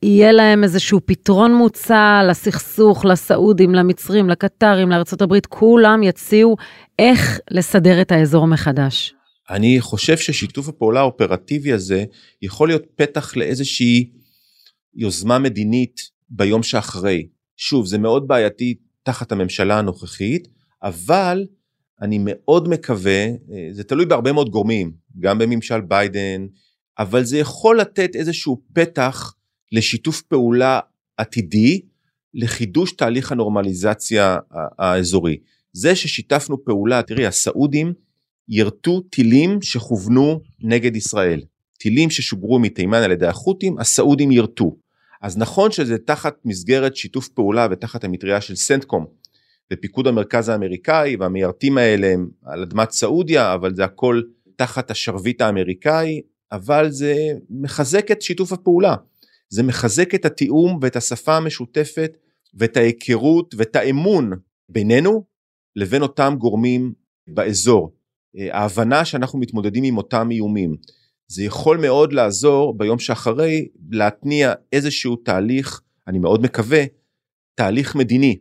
יהיה 0.03 0.31
להם 0.31 0.63
איזשהו 0.63 0.99
פתרון 1.05 1.55
מוצע 1.55 2.21
לסכסוך, 2.29 3.05
לסעודים, 3.05 3.75
למצרים, 3.75 4.29
לקטרים, 4.29 4.89
לארה"ב, 4.89 5.39
כולם 5.49 6.03
יציעו 6.03 6.55
איך 6.99 7.39
לסדר 7.51 8.01
את 8.01 8.11
האזור 8.11 8.47
מחדש. 8.47 9.13
אני 9.49 9.81
חושב 9.81 10.17
ששיתוף 10.17 10.67
הפעולה 10.67 10.99
האופרטיבי 10.99 11.73
הזה 11.73 12.05
יכול 12.41 12.67
להיות 12.67 12.83
פתח 12.95 13.37
לאיזושהי 13.37 14.09
יוזמה 14.95 15.39
מדינית 15.39 16.01
ביום 16.29 16.63
שאחרי. 16.63 17.27
שוב, 17.57 17.85
זה 17.85 17.97
מאוד 17.97 18.27
בעייתי 18.27 18.75
תחת 19.03 19.31
הממשלה 19.31 19.79
הנוכחית, 19.79 20.47
אבל 20.83 21.45
אני 22.01 22.19
מאוד 22.21 22.67
מקווה, 22.67 23.25
אה, 23.25 23.67
זה 23.71 23.83
תלוי 23.83 24.05
בהרבה 24.05 24.31
מאוד 24.31 24.49
גורמים, 24.49 24.91
גם 25.19 25.37
בממשל 25.37 25.81
ביידן, 25.81 26.47
אבל 26.99 27.23
זה 27.23 27.37
יכול 27.37 27.79
לתת 27.79 28.15
איזשהו 28.15 28.61
פתח 28.73 29.33
לשיתוף 29.71 30.21
פעולה 30.21 30.79
עתידי, 31.17 31.81
לחידוש 32.33 32.91
תהליך 32.91 33.31
הנורמליזציה 33.31 34.37
האזורי. 34.79 35.37
זה 35.73 35.95
ששיתפנו 35.95 36.63
פעולה, 36.65 37.03
תראי, 37.03 37.25
הסעודים 37.25 37.93
ירטו 38.49 39.01
טילים 39.01 39.61
שכוונו 39.61 40.41
נגד 40.59 40.95
ישראל. 40.95 41.41
טילים 41.79 42.09
ששוגרו 42.09 42.59
מתימן 42.59 42.97
על 42.97 43.11
ידי 43.11 43.27
החות'ים, 43.27 43.79
הסעודים 43.79 44.31
ירטו. 44.31 44.75
אז 45.23 45.37
נכון 45.37 45.71
שזה 45.71 45.97
תחת 45.97 46.35
מסגרת 46.45 46.95
שיתוף 46.95 47.27
פעולה 47.27 47.67
ותחת 47.71 48.03
המטריה 48.03 48.41
של 48.41 48.55
סנטקום 48.55 49.05
ופיקוד 49.73 50.07
המרכז 50.07 50.49
האמריקאי 50.49 51.15
והמיירטים 51.15 51.77
האלה 51.77 52.07
הם 52.07 52.29
על 52.45 52.61
אדמת 52.61 52.91
סעודיה 52.91 53.53
אבל 53.53 53.75
זה 53.75 53.83
הכל 53.83 54.21
תחת 54.55 54.91
השרביט 54.91 55.41
האמריקאי 55.41 56.21
אבל 56.51 56.91
זה 56.91 57.15
מחזק 57.49 58.11
את 58.11 58.21
שיתוף 58.21 58.51
הפעולה 58.51 58.95
זה 59.49 59.63
מחזק 59.63 60.15
את 60.15 60.25
התיאום 60.25 60.79
ואת 60.81 60.95
השפה 60.95 61.37
המשותפת 61.37 62.17
ואת 62.53 62.77
ההיכרות 62.77 63.55
ואת 63.57 63.75
האמון 63.75 64.31
בינינו 64.69 65.23
לבין 65.75 66.01
אותם 66.01 66.35
גורמים 66.37 66.93
באזור. 67.27 67.93
אה, 68.37 68.57
ההבנה 68.59 69.05
שאנחנו 69.05 69.39
מתמודדים 69.39 69.83
עם 69.83 69.97
אותם 69.97 70.31
איומים. 70.31 70.75
זה 71.27 71.43
יכול 71.43 71.77
מאוד 71.77 72.13
לעזור 72.13 72.77
ביום 72.77 72.99
שאחרי 72.99 73.67
להתניע 73.91 74.53
איזשהו 74.73 75.15
תהליך, 75.15 75.81
אני 76.07 76.19
מאוד 76.19 76.41
מקווה, 76.41 76.83
תהליך 77.55 77.95
מדיני 77.95 78.37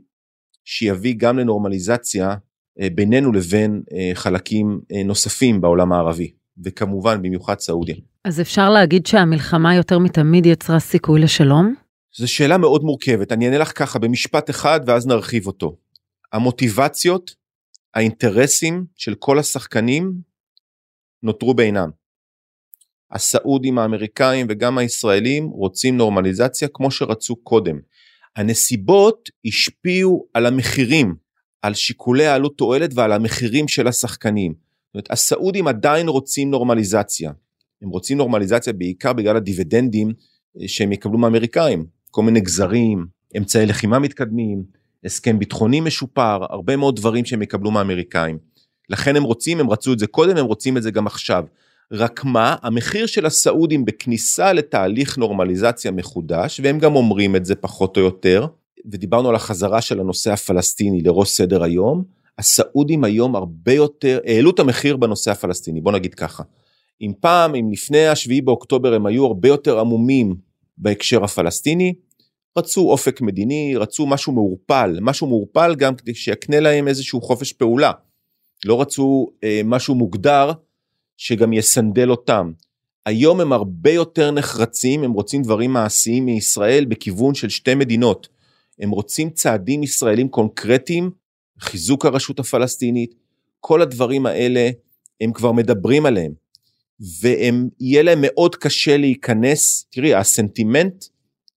שיביא 0.65 1.15
גם 1.17 1.39
לנורמליזציה 1.39 2.35
אה, 2.81 2.89
בינינו 2.95 3.33
לבין 3.33 3.83
אה, 3.93 4.11
חלקים 4.15 4.81
נוספים 5.05 5.61
בעולם 5.61 5.93
הערבי, 5.93 6.33
וכמובן 6.65 7.23
במיוחד 7.23 7.59
סעודיה. 7.59 7.97
אז 8.25 8.41
אפשר 8.41 8.71
להגיד 8.71 9.07
שהמלחמה 9.07 9.75
יותר 9.75 9.99
מתמיד 9.99 10.47
יצרה 10.47 10.81
סיכוי 10.81 11.21
לשלום? 11.21 11.75
זו 12.17 12.33
שאלה 12.33 12.59
מאוד 12.59 12.83
מורכבת, 12.85 13.33
אני 13.33 13.47
אענה 13.47 13.59
לך 13.59 13.79
ככה 13.79 13.99
במשפט 13.99 14.51
אחד 14.51 14.81
ואז 14.87 15.07
נרחיב 15.07 15.47
אותו. 15.47 15.77
המוטיבציות, 16.33 17.35
האינטרסים 17.95 18.85
של 18.97 19.15
כל 19.15 19.39
השחקנים 19.39 20.13
נותרו 21.23 21.55
בעינם. 21.55 21.91
הסעודים, 23.13 23.79
האמריקאים 23.79 24.47
וגם 24.49 24.79
הישראלים 24.79 25.49
רוצים 25.49 25.97
נורמליזציה 25.97 26.69
כמו 26.75 26.91
שרצו 26.91 27.37
קודם. 27.37 27.79
הנסיבות 28.37 29.29
השפיעו 29.45 30.27
על 30.35 30.47
המחירים, 30.47 31.15
על 31.63 31.75
שיקולי 31.75 32.27
העלות 32.27 32.57
תועלת 32.57 32.91
ועל 32.95 33.13
המחירים 33.13 33.69
של 33.69 33.89
השחקנים. 33.89 34.53
זאת 34.53 34.95
אומרת, 34.95 35.11
הסעודים 35.11 35.69
עדיין 35.69 36.09
רוצים 36.09 36.51
נורמליזציה. 36.51 37.33
הם 37.83 37.89
רוצים 37.89 38.19
נורמליזציה 38.19 38.73
בעיקר 38.73 39.13
בגלל 39.13 39.37
הדיבידנדים 39.37 40.13
אה, 40.61 40.69
שהם 40.69 40.93
יקבלו 40.93 41.19
מהאמריקאים. 41.19 41.87
כל 42.11 42.23
מיני 42.23 42.41
גזרים, 42.41 43.07
אמצעי 43.37 43.67
לחימה 43.67 43.99
מתקדמים, 43.99 44.63
הסכם 45.05 45.39
ביטחוני 45.39 45.81
משופר, 45.81 46.45
הרבה 46.51 46.77
מאוד 46.77 46.97
דברים 46.97 47.25
שהם 47.25 47.43
יקבלו 47.43 47.71
מהאמריקאים. 47.71 48.39
לכן 48.89 49.17
הם 49.17 49.23
רוצים, 49.23 49.61
הם 49.61 49.71
רצו 49.71 49.93
את 49.93 49.99
זה 49.99 50.07
קודם, 50.07 50.37
הם 50.37 50.45
רוצים 50.45 50.77
את 50.77 50.83
זה 50.83 50.91
גם 50.91 51.07
עכשיו. 51.07 51.45
רק 51.93 52.25
מה, 52.25 52.57
המחיר 52.63 53.07
של 53.07 53.27
הסעודים 53.27 53.85
בכניסה 53.85 54.53
לתהליך 54.53 55.19
נורמליזציה 55.19 55.91
מחודש, 55.91 56.61
והם 56.65 56.79
גם 56.79 56.97
אומרים 56.97 57.37
את 57.37 57.45
זה 57.45 57.55
פחות 57.55 57.97
או 57.97 58.03
יותר, 58.03 58.47
ודיברנו 58.87 59.29
על 59.29 59.35
החזרה 59.35 59.81
של 59.81 60.01
הנושא 60.01 60.33
הפלסטיני 60.33 61.03
לראש 61.03 61.31
סדר 61.31 61.63
היום, 61.63 62.05
הסעודים 62.39 63.05
היום 63.05 63.37
הרבה 63.37 63.73
יותר, 63.73 64.21
העלו 64.27 64.51
את 64.51 64.59
המחיר 64.59 64.97
בנושא 64.97 65.31
הפלסטיני, 65.31 65.81
בוא 65.81 65.93
נגיד 65.93 66.15
ככה. 66.15 66.43
אם 67.01 67.13
פעם, 67.21 67.55
אם 67.55 67.71
לפני 67.73 68.07
השביעי 68.07 68.41
באוקטובר 68.41 68.95
הם 68.95 69.07
היו 69.07 69.27
הרבה 69.27 69.49
יותר 69.49 69.81
עמומים 69.81 70.35
בהקשר 70.79 71.25
הפלסטיני, 71.25 71.95
רצו 72.59 72.81
אופק 72.91 73.21
מדיני, 73.21 73.75
רצו 73.77 74.07
משהו 74.07 74.33
מעורפל, 74.33 74.99
משהו 75.01 75.27
מעורפל 75.27 75.75
גם 75.75 75.95
כדי 75.95 76.15
שיקנה 76.15 76.61
להם 76.61 76.89
איזשהו 76.89 77.21
חופש 77.21 77.53
פעולה. 77.53 77.93
לא 78.65 78.81
רצו 78.81 79.29
אה, 79.45 79.61
משהו 79.65 79.95
מוגדר 79.95 80.53
שגם 81.23 81.53
יסנדל 81.53 82.11
אותם. 82.11 82.53
היום 83.07 83.41
הם 83.41 83.53
הרבה 83.53 83.91
יותר 83.91 84.31
נחרצים, 84.31 85.05
הם 85.05 85.13
רוצים 85.13 85.43
דברים 85.43 85.73
מעשיים 85.73 86.27
מישראל 86.27 86.85
בכיוון 86.85 87.35
של 87.35 87.49
שתי 87.49 87.75
מדינות. 87.75 88.29
הם 88.81 88.91
רוצים 88.91 89.31
צעדים 89.31 89.83
ישראלים 89.83 90.29
קונקרטיים, 90.29 91.11
חיזוק 91.61 92.07
הרשות 92.07 92.39
הפלסטינית, 92.39 93.15
כל 93.61 93.83
הדברים 93.83 94.27
האלה, 94.27 94.71
הם 95.21 95.33
כבר 95.33 95.53
מדברים 95.53 96.07
עליהם. 96.07 96.33
והם, 97.21 97.69
יהיה 97.81 98.03
להם 98.03 98.19
מאוד 98.23 98.57
קשה 98.57 98.97
להיכנס, 98.97 99.87
תראי, 99.91 100.15
הסנטימנט 100.15 101.05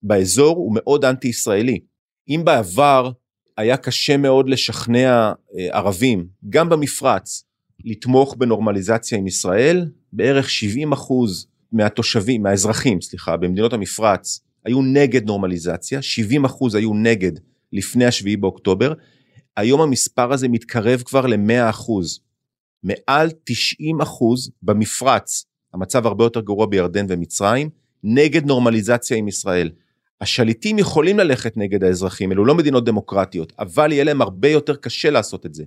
באזור 0.02 0.56
הוא 0.56 0.72
מאוד 0.74 1.04
אנטי 1.04 1.28
ישראלי. 1.28 1.80
אם 2.28 2.42
בעבר 2.44 3.10
היה 3.56 3.76
קשה 3.76 4.16
מאוד 4.16 4.48
לשכנע 4.48 5.32
אה, 5.58 5.68
ערבים, 5.70 6.26
גם 6.48 6.68
במפרץ, 6.68 7.45
לתמוך 7.86 8.36
בנורמליזציה 8.38 9.18
עם 9.18 9.26
ישראל, 9.26 9.86
בערך 10.12 10.50
70 10.50 10.92
אחוז 10.92 11.46
מהתושבים, 11.72 12.42
מהאזרחים, 12.42 13.00
סליחה, 13.00 13.36
במדינות 13.36 13.72
המפרץ, 13.72 14.40
היו 14.64 14.82
נגד 14.82 15.26
נורמליזציה, 15.26 16.02
70 16.02 16.44
אחוז 16.44 16.74
היו 16.74 16.94
נגד 16.94 17.32
לפני 17.72 18.04
השביעי 18.04 18.36
באוקטובר, 18.36 18.92
היום 19.56 19.80
המספר 19.80 20.32
הזה 20.32 20.48
מתקרב 20.48 21.02
כבר 21.04 21.26
ל-100 21.26 21.70
אחוז. 21.70 22.20
מעל 22.82 23.30
90 23.44 24.00
אחוז 24.00 24.50
במפרץ, 24.62 25.44
המצב 25.74 26.06
הרבה 26.06 26.24
יותר 26.24 26.40
גרוע 26.40 26.66
בירדן 26.66 27.06
ומצרים, 27.08 27.70
נגד 28.04 28.46
נורמליזציה 28.46 29.16
עם 29.16 29.28
ישראל. 29.28 29.70
השליטים 30.20 30.78
יכולים 30.78 31.18
ללכת 31.18 31.56
נגד 31.56 31.84
האזרחים, 31.84 32.32
אלו 32.32 32.44
לא 32.44 32.54
מדינות 32.54 32.84
דמוקרטיות, 32.84 33.52
אבל 33.58 33.92
יהיה 33.92 34.04
להם 34.04 34.22
הרבה 34.22 34.48
יותר 34.48 34.76
קשה 34.76 35.10
לעשות 35.10 35.46
את 35.46 35.54
זה. 35.54 35.64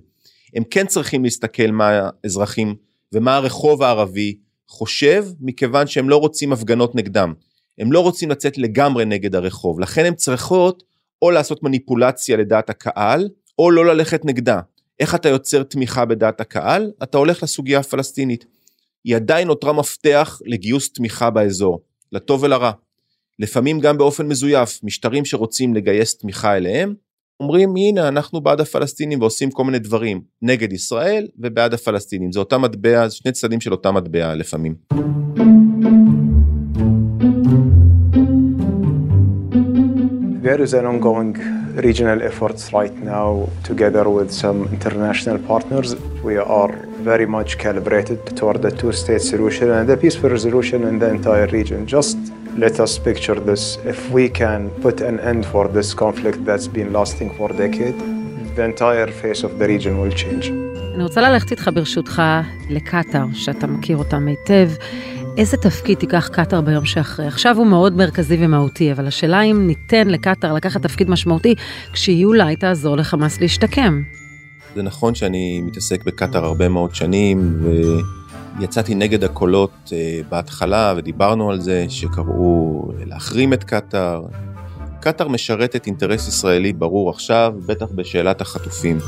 הם 0.54 0.64
כן 0.70 0.86
צריכים 0.86 1.24
להסתכל 1.24 1.70
מה 1.70 2.10
האזרחים 2.24 2.74
ומה 3.12 3.36
הרחוב 3.36 3.82
הערבי 3.82 4.36
חושב, 4.68 5.26
מכיוון 5.40 5.86
שהם 5.86 6.08
לא 6.08 6.16
רוצים 6.16 6.52
הפגנות 6.52 6.94
נגדם. 6.94 7.34
הם 7.78 7.92
לא 7.92 8.00
רוצים 8.00 8.30
לצאת 8.30 8.58
לגמרי 8.58 9.04
נגד 9.04 9.34
הרחוב, 9.34 9.80
לכן 9.80 10.04
הם 10.04 10.14
צריכות 10.14 10.82
או 11.22 11.30
לעשות 11.30 11.62
מניפולציה 11.62 12.36
לדעת 12.36 12.70
הקהל, 12.70 13.28
או 13.58 13.70
לא 13.70 13.86
ללכת 13.86 14.24
נגדה. 14.24 14.60
איך 15.00 15.14
אתה 15.14 15.28
יוצר 15.28 15.62
תמיכה 15.62 16.04
בדעת 16.04 16.40
הקהל? 16.40 16.90
אתה 17.02 17.18
הולך 17.18 17.42
לסוגיה 17.42 17.78
הפלסטינית. 17.78 18.44
היא 19.04 19.16
עדיין 19.16 19.48
נותרה 19.48 19.72
מפתח 19.72 20.40
לגיוס 20.44 20.92
תמיכה 20.92 21.30
באזור, 21.30 21.80
לטוב 22.12 22.42
ולרע. 22.42 22.72
לפעמים 23.38 23.80
גם 23.80 23.98
באופן 23.98 24.26
מזויף, 24.26 24.80
משטרים 24.82 25.24
שרוצים 25.24 25.74
לגייס 25.74 26.18
תמיכה 26.18 26.56
אליהם, 26.56 26.94
אומרים 27.40 27.76
הנה 27.76 28.08
אנחנו 28.08 28.40
בעד 28.40 28.60
הפלסטינים 28.60 29.20
ועושים 29.20 29.50
כל 29.50 29.64
מיני 29.64 29.78
דברים 29.78 30.20
נגד 30.42 30.72
ישראל 30.72 31.26
ובעד 31.38 31.74
הפלסטינים, 31.74 32.32
זה 32.32 32.40
אותה 32.40 32.58
מטבע, 32.58 33.10
שני 33.10 33.32
צדדים 33.32 33.60
של 33.60 33.72
אותה 33.72 33.90
מטבע 33.92 34.34
לפעמים. 34.34 34.74
There 40.42 40.60
is 40.66 40.74
an 40.74 40.84
ongoing 40.92 41.32
regional 41.88 42.20
efforts 42.30 42.62
right 42.78 42.96
now 43.16 43.30
together 43.70 44.04
with 44.16 44.30
some 44.42 44.58
international 44.76 45.38
partners. 45.50 45.88
We 46.28 46.36
are 46.36 46.72
very 47.10 47.28
much 47.36 47.50
calibrated 47.64 48.18
toward 48.38 48.58
the 48.66 48.72
two-state 48.80 49.22
solution 49.32 49.68
and 49.76 49.84
the 49.90 49.96
peaceful 50.04 50.30
resolution 50.38 50.78
in 50.90 50.98
the 51.02 51.10
entire 51.16 51.48
region. 51.58 51.86
Just 51.96 52.18
let 52.56 52.80
us 52.80 52.98
picture 52.98 53.38
this. 53.50 53.78
If 53.84 54.10
we 54.10 54.28
can 54.28 54.70
put 54.82 55.00
an 55.00 55.20
end 55.20 55.46
for 55.52 55.68
this 55.68 55.94
conflict 55.94 56.44
that's 56.44 56.68
been 56.68 56.92
lasting 56.92 57.30
for 57.38 57.48
decades, 57.48 58.02
the 58.56 58.64
entire 58.64 59.10
face 59.22 59.42
of 59.44 59.58
the 59.58 59.66
region 59.66 60.00
will 60.00 60.14
change. 60.16 60.50
אני 60.94 61.02
רוצה 61.02 61.20
ללכת 61.20 61.50
איתך 61.50 61.70
ברשותך 61.74 62.22
לקטאר, 62.70 63.24
שאתה 63.32 63.66
מכיר 63.66 63.96
אותם 63.96 64.26
היטב. 64.26 64.70
איזה 65.38 65.56
תפקיד 65.56 65.98
תיקח 65.98 66.28
קטאר 66.32 66.60
ביום 66.60 66.84
שאחרי? 66.84 67.26
עכשיו 67.26 67.56
הוא 67.56 67.66
מאוד 67.66 67.96
מרכזי 67.96 68.36
ומהותי, 68.40 68.92
אבל 68.92 69.06
השאלה 69.06 69.42
אם 69.42 69.66
ניתן 69.66 70.08
לקטאר 70.08 70.52
לקחת 70.52 70.82
תפקיד 70.82 71.10
משמעותי, 71.10 71.54
כשהיא 71.92 72.24
אולי 72.24 72.56
תעזור 72.56 72.96
לחמאס 72.96 73.40
להשתקם. 73.40 74.02
זה 74.74 74.82
נכון 74.82 75.14
שאני 75.14 75.60
מתעסק 75.60 76.04
בקטאר 76.04 76.44
הרבה 76.44 76.68
מאוד 76.68 76.94
שנים, 76.94 77.54
ויצאתי 78.58 78.94
נגד 78.94 79.24
הקולות 79.24 79.92
אה, 79.92 80.20
בהתחלה, 80.28 80.94
ודיברנו 80.96 81.50
על 81.50 81.60
זה 81.60 81.86
שקראו 81.88 82.92
להחרים 83.06 83.52
את 83.52 83.64
קטאר. 83.64 84.22
קטאר 85.00 85.28
משרתת 85.28 85.86
אינטרס 85.86 86.28
ישראלי 86.28 86.72
ברור 86.72 87.10
עכשיו, 87.10 87.54
בטח 87.66 87.86
בשאלת 87.94 88.40
החטופים. 88.40 88.98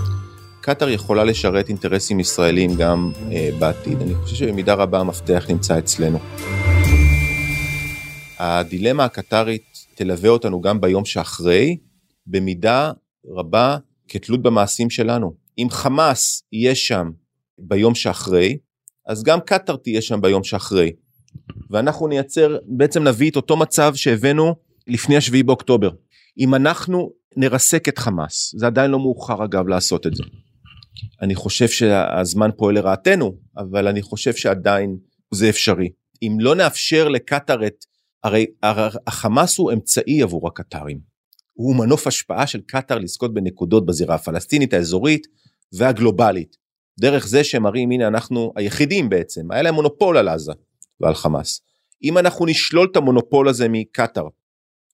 קטאר 0.61 0.89
יכולה 0.89 1.25
לשרת 1.25 1.69
אינטרסים 1.69 2.21
ישראלים 2.21 2.71
גם 2.75 3.13
אה, 3.33 3.51
בעתיד. 3.59 4.03
אני 4.03 4.15
חושב 4.15 4.37
שבמידה 4.37 4.75
רבה 4.75 5.01
המפתח 5.01 5.47
נמצא 5.49 5.79
אצלנו. 5.79 6.19
הדילמה 8.39 9.05
הקטארית 9.05 9.63
תלווה 9.95 10.31
אותנו 10.31 10.61
גם 10.61 10.81
ביום 10.81 11.05
שאחרי, 11.05 11.77
במידה 12.27 12.91
רבה 13.27 13.77
כתלות 14.09 14.43
במעשים 14.43 14.91
שלנו. 14.91 15.35
אם 15.59 15.67
חמאס 15.71 16.43
יהיה 16.53 16.75
שם 16.75 17.11
ביום 17.59 17.95
שאחרי, 17.95 18.57
אז 19.07 19.23
גם 19.23 19.41
קטאר 19.41 19.77
תהיה 19.77 20.03
שם 20.03 20.21
ביום 20.21 20.45
שאחרי. 20.45 20.93
ואנחנו 21.71 22.09
נייצר, 22.09 22.57
בעצם 22.67 23.03
נביא 23.03 23.31
את 23.31 23.37
אותו 23.37 23.57
מצב 23.57 23.95
שהבאנו 23.95 24.55
לפני 24.87 25.17
השביעי 25.17 25.43
באוקטובר. 25.43 25.91
אם 26.39 26.55
אנחנו 26.55 27.11
נרסק 27.37 27.89
את 27.89 27.99
חמאס, 27.99 28.55
זה 28.57 28.67
עדיין 28.67 28.91
לא 28.91 28.99
מאוחר 28.99 29.45
אגב 29.45 29.69
לעשות 29.69 30.07
את 30.07 30.15
זה. 30.15 30.23
אני 31.23 31.35
חושב 31.35 31.69
שהזמן 31.69 32.51
פועל 32.57 32.75
לרעתנו, 32.75 33.37
אבל 33.57 33.89
אני 33.89 34.03
חושב 34.03 34.35
שעדיין 34.35 34.97
זה 35.31 35.49
אפשרי. 35.49 35.89
אם 36.23 36.37
לא 36.41 36.55
נאפשר 36.55 37.09
לקטאר 37.09 37.67
את 37.67 37.85
הרי 38.25 38.47
החמאס 39.07 39.59
הוא 39.59 39.73
אמצעי 39.73 40.23
עבור 40.23 40.49
הקטרים. 40.49 40.99
הוא 41.53 41.77
מנוף 41.77 42.07
השפעה 42.07 42.47
של 42.47 42.61
קטאר 42.67 42.99
לזכות 42.99 43.35
בנקודות 43.35 43.87
בזירה 43.87 44.15
הפלסטינית, 44.15 44.75
האזורית 44.75 45.27
והגלובלית. 45.73 46.57
דרך 47.01 47.27
זה 47.27 47.45
שהם 47.45 47.63
מראים, 47.63 47.91
הנה 47.91 48.07
אנחנו 48.07 48.53
היחידים 48.57 49.09
בעצם, 49.09 49.53
היה 49.53 49.63
להם 49.63 49.75
מונופול 49.75 50.17
על 50.17 50.29
עזה 50.29 50.53
ועל 51.01 51.15
חמאס. 51.15 51.61
אם 52.05 52.19
אנחנו 52.19 52.47
נשלול 52.47 52.89
את 52.91 52.97
המונופול 52.97 53.49
הזה 53.49 53.67
מקטאר, 53.69 54.29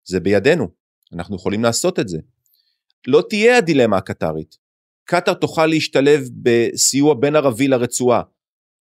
זה 0.05 0.21
בידינו, 0.21 0.69
אנחנו 1.13 1.37
יכולים 1.37 1.63
לעשות 1.63 1.99
את 1.99 2.09
זה. 2.09 2.19
לא 3.07 3.23
תהיה 3.29 3.59
הדילמה 3.59 3.97
הקטרית. 3.97 4.57
קטאר 5.05 5.35
תוכל 5.35 5.67
להשתלב 5.67 6.29
בסיוע 6.43 7.15
בין 7.15 7.37
ערבי 7.37 7.69
לרצועה. 7.69 8.23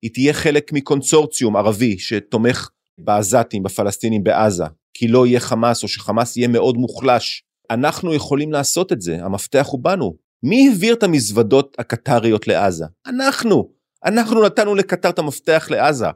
היא 0.03 0.11
תהיה 0.15 0.33
חלק 0.33 0.73
מקונסורציום 0.73 1.57
ערבי 1.57 1.99
שתומך 1.99 2.69
בעזתים, 2.99 3.63
בפלסטינים 3.63 4.25
בעזה, 4.25 4.65
כי 4.95 5.09
לא 5.09 5.27
יהיה 5.27 5.41
חמאס 5.41 5.83
או 5.83 5.89
שחמאס 5.89 6.37
יהיה 6.37 6.49
מאוד 6.49 6.77
מוחלש. 6.77 7.45
אנחנו 7.71 8.15
יכולים 8.15 8.53
לעשות 8.53 8.93
את 8.93 9.01
זה, 9.01 9.25
המפתח 9.25 9.67
הוא 9.71 9.81
בנו. 9.83 10.17
מי 10.49 10.69
העביר 10.69 10.95
את 10.95 11.03
המזוודות 11.03 11.77
הקטריות 11.79 12.49
לעזה? 12.49 12.85
אנחנו. 13.07 13.69
אנחנו 14.05 14.43
נתנו 14.43 14.75
לקטר 14.75 15.09
את 15.09 15.19
המפתח 15.19 15.67
לעזה. 15.71 16.07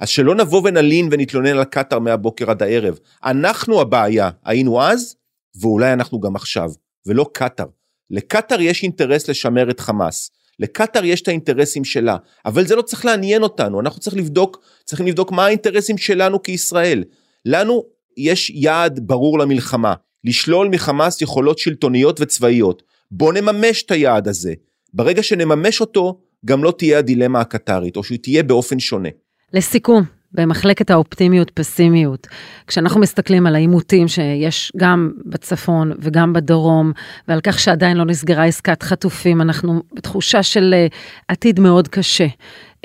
אז 0.00 0.08
שלא 0.08 0.34
נבוא 0.34 0.62
ונלין 0.64 1.08
ונתלונן 1.10 1.56
על 1.56 1.64
קטר 1.64 1.98
מהבוקר 1.98 2.50
עד 2.50 2.62
הערב. 2.62 2.98
אנחנו 3.24 3.80
הבעיה, 3.80 4.30
היינו 4.44 4.82
אז, 4.82 5.16
ואולי 5.60 5.92
אנחנו 5.92 6.20
גם 6.20 6.36
עכשיו, 6.36 6.70
ולא 7.06 7.30
קטר. 7.32 7.64
לקטר 8.10 8.60
יש 8.60 8.82
אינטרס 8.82 9.28
לשמר 9.28 9.70
את 9.70 9.80
חמאס. 9.80 10.30
לקטר 10.58 11.04
יש 11.04 11.22
את 11.22 11.28
האינטרסים 11.28 11.84
שלה, 11.84 12.16
אבל 12.46 12.66
זה 12.66 12.76
לא 12.76 12.82
צריך 12.82 13.04
לעניין 13.04 13.42
אותנו, 13.42 13.80
אנחנו 13.80 14.00
צריכים 14.00 14.20
לבדוק, 14.20 14.64
צריכים 14.84 15.06
לבדוק 15.06 15.32
מה 15.32 15.46
האינטרסים 15.46 15.98
שלנו 15.98 16.42
כישראל. 16.42 17.04
לנו 17.44 17.82
יש 18.16 18.50
יעד 18.50 19.00
ברור 19.02 19.38
למלחמה, 19.38 19.94
לשלול 20.24 20.68
מחמאס 20.68 21.22
יכולות 21.22 21.58
שלטוניות 21.58 22.20
וצבאיות. 22.20 22.82
בוא 23.10 23.32
נממש 23.32 23.82
את 23.82 23.90
היעד 23.90 24.28
הזה. 24.28 24.54
ברגע 24.94 25.22
שנממש 25.22 25.80
אותו, 25.80 26.18
גם 26.44 26.64
לא 26.64 26.74
תהיה 26.78 26.98
הדילמה 26.98 27.40
הקטרית, 27.40 27.96
או 27.96 28.04
שהיא 28.04 28.18
תהיה 28.22 28.42
באופן 28.42 28.78
שונה. 28.78 29.08
לסיכום, 29.52 30.02
במחלקת 30.32 30.90
האופטימיות 30.90 31.50
פסימיות, 31.50 32.26
כשאנחנו 32.66 33.00
מסתכלים 33.00 33.46
על 33.46 33.54
העימותים 33.54 34.08
שיש 34.08 34.72
גם 34.76 35.12
בצפון 35.24 35.92
וגם 35.98 36.32
בדרום, 36.32 36.92
ועל 37.28 37.40
כך 37.40 37.58
שעדיין 37.58 37.96
לא 37.96 38.04
נסגרה 38.04 38.44
עסקת 38.44 38.82
חטופים, 38.82 39.40
אנחנו 39.40 39.82
בתחושה 39.94 40.42
של 40.42 40.74
אה, 40.74 40.86
עתיד 41.28 41.60
מאוד 41.60 41.88
קשה. 41.88 42.26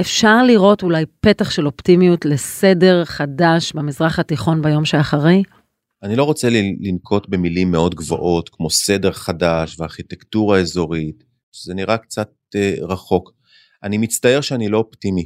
אפשר 0.01 0.43
לראות 0.43 0.83
אולי 0.83 1.05
פתח 1.21 1.49
של 1.49 1.65
אופטימיות 1.65 2.25
לסדר 2.25 3.05
חדש 3.05 3.73
במזרח 3.73 4.19
התיכון 4.19 4.61
ביום 4.61 4.85
שאחרי? 4.85 5.43
אני 6.03 6.15
לא 6.15 6.23
רוצה 6.23 6.49
לנקוט 6.79 7.29
במילים 7.29 7.71
מאוד 7.71 7.95
גבוהות 7.95 8.49
כמו 8.49 8.69
סדר 8.69 9.11
חדש 9.11 9.79
וארכיטקטורה 9.79 10.59
אזורית, 10.59 11.23
שזה 11.51 11.73
נראה 11.73 11.97
קצת 11.97 12.31
אה, 12.55 12.75
רחוק. 12.81 13.33
אני 13.83 13.97
מצטער 13.97 14.41
שאני 14.41 14.69
לא 14.69 14.77
אופטימי. 14.77 15.25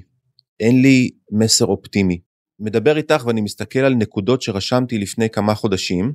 אין 0.59 0.81
לי 0.81 1.09
מסר 1.31 1.65
אופטימי. 1.65 2.19
מדבר 2.59 2.97
איתך 2.97 3.23
ואני 3.25 3.41
מסתכל 3.41 3.79
על 3.79 3.93
נקודות 3.93 4.41
שרשמתי 4.41 4.97
לפני 4.97 5.29
כמה 5.29 5.55
חודשים, 5.55 6.13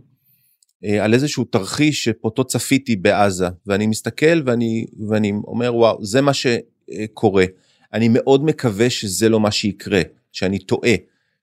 אה, 0.85 1.05
על 1.05 1.15
איזשהו 1.15 1.45
תרחיש 1.45 2.05
שפותו 2.05 2.45
צפיתי 2.45 2.97
בעזה, 2.97 3.47
ואני 3.67 3.87
מסתכל 3.87 4.43
ואני, 4.47 4.87
ואני 5.09 5.33
אומר 5.47 5.75
וואו, 5.75 6.05
זה 6.05 6.21
מה 6.21 6.33
שקורה. 6.35 7.45
אני 7.93 8.09
מאוד 8.09 8.45
מקווה 8.45 8.91
שזה 8.91 9.29
לא 9.29 9.41
מה 9.41 9.51
שיקרה, 9.51 10.03
שאני 10.33 10.59
טועה, 10.59 10.95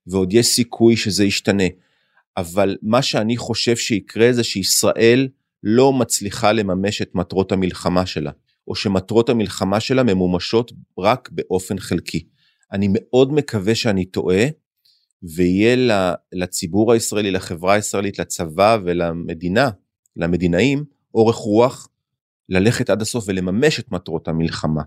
ועוד 0.07 0.33
יש 0.33 0.47
סיכוי 0.47 0.97
שזה 0.97 1.25
ישתנה. 1.25 1.63
אבל 2.37 2.77
מה 2.81 3.01
שאני 3.01 3.37
חושב 3.37 3.75
שיקרה 3.75 4.33
זה 4.33 4.43
שישראל 4.43 5.27
לא 5.63 5.93
מצליחה 5.93 6.51
לממש 6.51 7.01
את 7.01 7.15
מטרות 7.15 7.51
המלחמה 7.51 8.05
שלה, 8.05 8.31
או 8.67 8.75
שמטרות 8.75 9.29
המלחמה 9.29 9.79
שלה 9.79 10.03
ממומשות 10.03 10.71
רק 10.99 11.29
באופן 11.31 11.79
חלקי. 11.79 12.27
אני 12.71 12.87
מאוד 12.91 13.33
מקווה 13.33 13.75
שאני 13.75 14.05
טועה, 14.05 14.45
ויהיה 15.35 15.75
לציבור 16.33 16.93
הישראלי, 16.93 17.31
לחברה 17.31 17.73
הישראלית, 17.73 18.19
לצבא 18.19 18.77
ולמדינה, 18.83 19.69
למדינאים, 20.15 20.85
אורך 21.13 21.35
רוח 21.35 21.89
ללכת 22.49 22.89
עד 22.89 23.01
הסוף 23.01 23.25
ולממש 23.27 23.79
את 23.79 23.91
מטרות 23.91 24.27
המלחמה. 24.27 24.81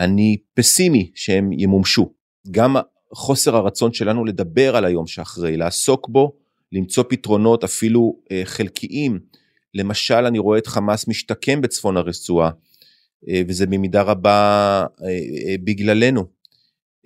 אני 0.00 0.36
פסימי 0.54 1.10
שהם 1.14 1.52
ימומשו. 1.52 2.12
גם 2.50 2.76
חוסר 3.14 3.56
הרצון 3.56 3.92
שלנו 3.92 4.24
לדבר 4.24 4.76
על 4.76 4.84
היום 4.84 5.06
שאחרי, 5.06 5.56
לעסוק 5.56 6.08
בו, 6.08 6.41
למצוא 6.72 7.04
פתרונות 7.08 7.64
אפילו 7.64 8.16
אה, 8.30 8.42
חלקיים. 8.44 9.20
למשל, 9.74 10.14
אני 10.14 10.38
רואה 10.38 10.58
את 10.58 10.66
חמאס 10.66 11.08
משתקם 11.08 11.60
בצפון 11.60 11.96
הרצועה, 11.96 12.50
אה, 13.28 13.42
וזה 13.48 13.66
במידה 13.66 14.02
רבה 14.02 14.86
אה, 15.04 15.54
בגללנו. 15.64 16.42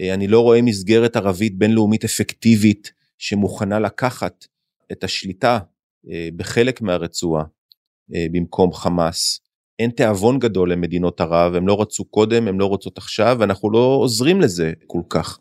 אני 0.01 0.29
לא 0.29 0.41
רואה 0.41 0.63
מסגרת 0.63 1.17
ערבית 1.17 1.59
בינלאומית 1.59 2.05
אפקטיבית 2.05 2.93
שמוכנה 3.19 3.79
לקחת 3.79 4.47
את 4.93 5.05
השליטה 5.05 5.59
בחלק 6.37 6.81
מהרצועה 6.81 7.45
במקום 8.09 8.73
חמאס. 8.73 9.41
אין 9.79 9.91
תיאבון 9.91 10.39
גדול 10.39 10.73
למדינות 10.73 11.21
ערב, 11.21 11.55
הם 11.55 11.69
לא 11.69 11.81
רצו 11.81 12.05
קודם, 12.05 12.49
הם 12.49 12.61
לא 12.61 12.67
רוצות 12.67 12.99
עכשיו, 12.99 13.37
ואנחנו 13.41 13.71
לא 13.71 13.99
עוזרים 14.01 14.41
לזה 14.41 14.73
כל 14.87 15.01
כך. 15.09 15.39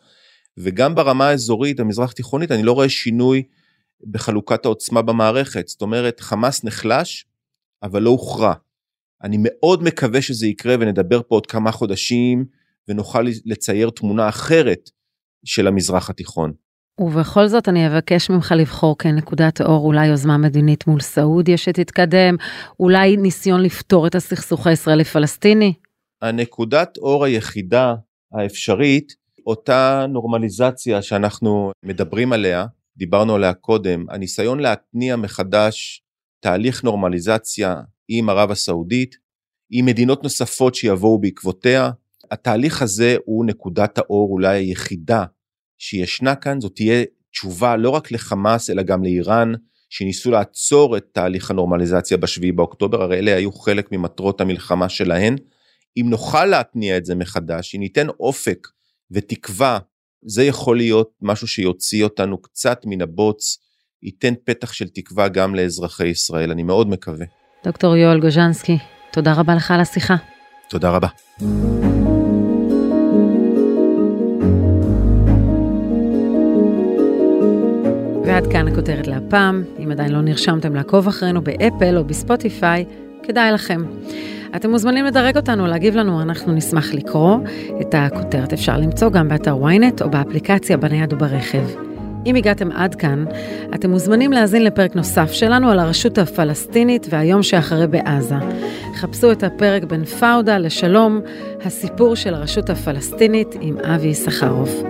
וגם 0.57 0.95
ברמה 0.95 1.27
האזורית, 1.27 1.79
המזרח 1.79 2.11
תיכונית, 2.11 2.51
אני 2.51 2.63
לא 2.63 2.71
רואה 2.71 2.89
שינוי 2.89 3.43
בחלוקת 4.11 4.65
העוצמה 4.65 5.01
במערכת. 5.01 5.67
זאת 5.67 5.81
אומרת, 5.81 6.19
חמאס 6.19 6.63
נחלש, 6.63 7.25
אבל 7.83 8.01
לא 8.01 8.09
הוכרע. 8.09 8.53
אני 9.23 9.37
מאוד 9.39 9.83
מקווה 9.83 10.21
שזה 10.21 10.47
יקרה 10.47 10.75
ונדבר 10.79 11.21
פה 11.27 11.35
עוד 11.35 11.45
כמה 11.47 11.71
חודשים 11.71 12.45
ונוכל 12.87 13.25
לצייר 13.45 13.89
תמונה 13.89 14.29
אחרת 14.29 14.89
של 15.45 15.67
המזרח 15.67 16.09
התיכון. 16.09 16.53
ובכל 16.99 17.47
זאת 17.47 17.69
אני 17.69 17.87
אבקש 17.87 18.29
ממך 18.29 18.53
לבחור 18.57 18.97
כנקודת 18.97 19.61
אור 19.61 19.85
אולי 19.85 20.07
יוזמה 20.07 20.37
מדינית 20.37 20.87
מול 20.87 20.99
סעודיה 20.99 21.57
שתתקדם, 21.57 22.35
אולי 22.79 23.17
ניסיון 23.17 23.61
לפתור 23.61 24.07
את 24.07 24.15
הסכסוך 24.15 24.67
הישראלי-פלסטיני. 24.67 25.73
הנקודת 26.21 26.97
אור 26.97 27.25
היחידה 27.25 27.95
האפשרית, 28.33 29.13
אותה 29.47 30.05
נורמליזציה 30.09 31.01
שאנחנו 31.01 31.71
מדברים 31.85 32.33
עליה, 32.33 32.65
דיברנו 32.97 33.35
עליה 33.35 33.53
קודם, 33.53 34.05
הניסיון 34.09 34.59
להתניע 34.59 35.15
מחדש 35.15 36.03
תהליך 36.39 36.83
נורמליזציה 36.83 37.81
עם 38.07 38.29
ערב 38.29 38.51
הסעודית, 38.51 39.15
עם 39.69 39.85
מדינות 39.85 40.23
נוספות 40.23 40.75
שיבואו 40.75 41.19
בעקבותיה. 41.19 41.91
התהליך 42.31 42.81
הזה 42.81 43.17
הוא 43.25 43.45
נקודת 43.45 43.97
האור 43.97 44.31
אולי 44.31 44.57
היחידה 44.57 45.23
שישנה 45.77 46.35
כאן, 46.35 46.61
זאת 46.61 46.75
תהיה 46.75 47.03
תשובה 47.31 47.75
לא 47.75 47.89
רק 47.89 48.11
לחמאס 48.11 48.69
אלא 48.69 48.83
גם 48.83 49.03
לאיראן, 49.03 49.53
שניסו 49.89 50.31
לעצור 50.31 50.97
את 50.97 51.05
תהליך 51.11 51.51
הנורמליזציה 51.51 52.17
בשביעי 52.17 52.51
באוקטובר, 52.51 53.01
הרי 53.01 53.19
אלה 53.19 53.35
היו 53.35 53.51
חלק 53.51 53.91
ממטרות 53.91 54.41
המלחמה 54.41 54.89
שלהן. 54.89 55.35
אם 55.97 56.05
נוכל 56.09 56.45
להתניע 56.45 56.97
את 56.97 57.05
זה 57.05 57.15
מחדש, 57.15 57.75
אם 57.75 57.79
ניתן 57.79 58.09
אופק 58.09 58.67
ותקווה, 59.11 59.79
זה 60.25 60.43
יכול 60.43 60.77
להיות 60.77 61.09
משהו 61.21 61.47
שיוציא 61.47 62.03
אותנו 62.03 62.41
קצת 62.41 62.81
מן 62.85 63.01
הבוץ, 63.01 63.57
ייתן 64.03 64.33
פתח 64.43 64.73
של 64.73 64.87
תקווה 64.87 65.27
גם 65.27 65.55
לאזרחי 65.55 66.07
ישראל, 66.07 66.51
אני 66.51 66.63
מאוד 66.63 66.89
מקווה. 66.89 67.25
דוקטור 67.65 67.95
יואל 67.95 68.19
גוז'נסקי, 68.19 68.77
תודה 69.11 69.33
רבה 69.33 69.55
לך 69.55 69.71
על 69.71 69.79
השיחה. 69.79 70.15
תודה 70.69 70.89
רבה. 70.89 71.07
ועד 78.25 78.47
כאן 78.51 78.67
הכותרת 78.67 79.07
להפעם. 79.07 79.63
אם 79.83 79.91
עדיין 79.91 80.11
לא 80.11 80.21
נרשמתם 80.21 80.75
לעקוב 80.75 81.07
אחרינו 81.07 81.43
באפל 81.43 81.97
או 81.97 82.03
בספוטיפיי, 82.03 82.85
כדאי 83.23 83.51
לכם. 83.51 83.81
אתם 84.55 84.69
מוזמנים 84.69 85.05
לדרג 85.05 85.37
אותנו, 85.37 85.67
להגיב 85.67 85.95
לנו, 85.95 86.21
אנחנו 86.21 86.53
נשמח 86.53 86.93
לקרוא. 86.93 87.37
את 87.81 87.95
הכותרת 87.97 88.53
אפשר 88.53 88.77
למצוא 88.77 89.09
גם 89.09 89.27
באתר 89.27 89.55
ynet 89.55 90.03
או 90.03 90.09
באפליקציה 90.09 90.77
בנייד 90.77 91.13
וברכב. 91.13 91.65
אם 92.25 92.35
הגעתם 92.35 92.71
עד 92.71 92.95
כאן, 92.95 93.25
אתם 93.75 93.89
מוזמנים 93.89 94.33
להאזין 94.33 94.63
לפרק 94.63 94.95
נוסף 94.95 95.31
שלנו 95.31 95.71
על 95.71 95.79
הרשות 95.79 96.17
הפלסטינית 96.17 97.07
והיום 97.09 97.43
שאחרי 97.43 97.87
בעזה. 97.87 98.35
חפשו 98.95 99.31
את 99.31 99.43
הפרק 99.43 99.83
בין 99.83 100.05
פאודה 100.05 100.57
לשלום, 100.57 101.21
הסיפור 101.65 102.15
של 102.15 102.33
הרשות 102.33 102.69
הפלסטינית 102.69 103.55
עם 103.61 103.77
אבי 103.77 104.07
יששכרוף. 104.07 104.83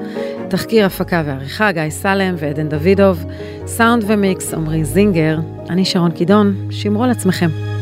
תחקיר 0.49 0.85
הפקה 0.85 1.23
ועריכה 1.25 1.71
גיא 1.71 1.89
סלם 1.89 2.35
ועדן 2.37 2.69
דוידוב, 2.69 3.25
סאונד 3.65 4.03
ומיקס 4.07 4.53
עמרי 4.53 4.85
זינגר, 4.85 5.37
אני 5.69 5.85
שרון 5.85 6.11
קידון, 6.11 6.55
שמרו 6.69 7.03
על 7.03 7.09
עצמכם. 7.09 7.74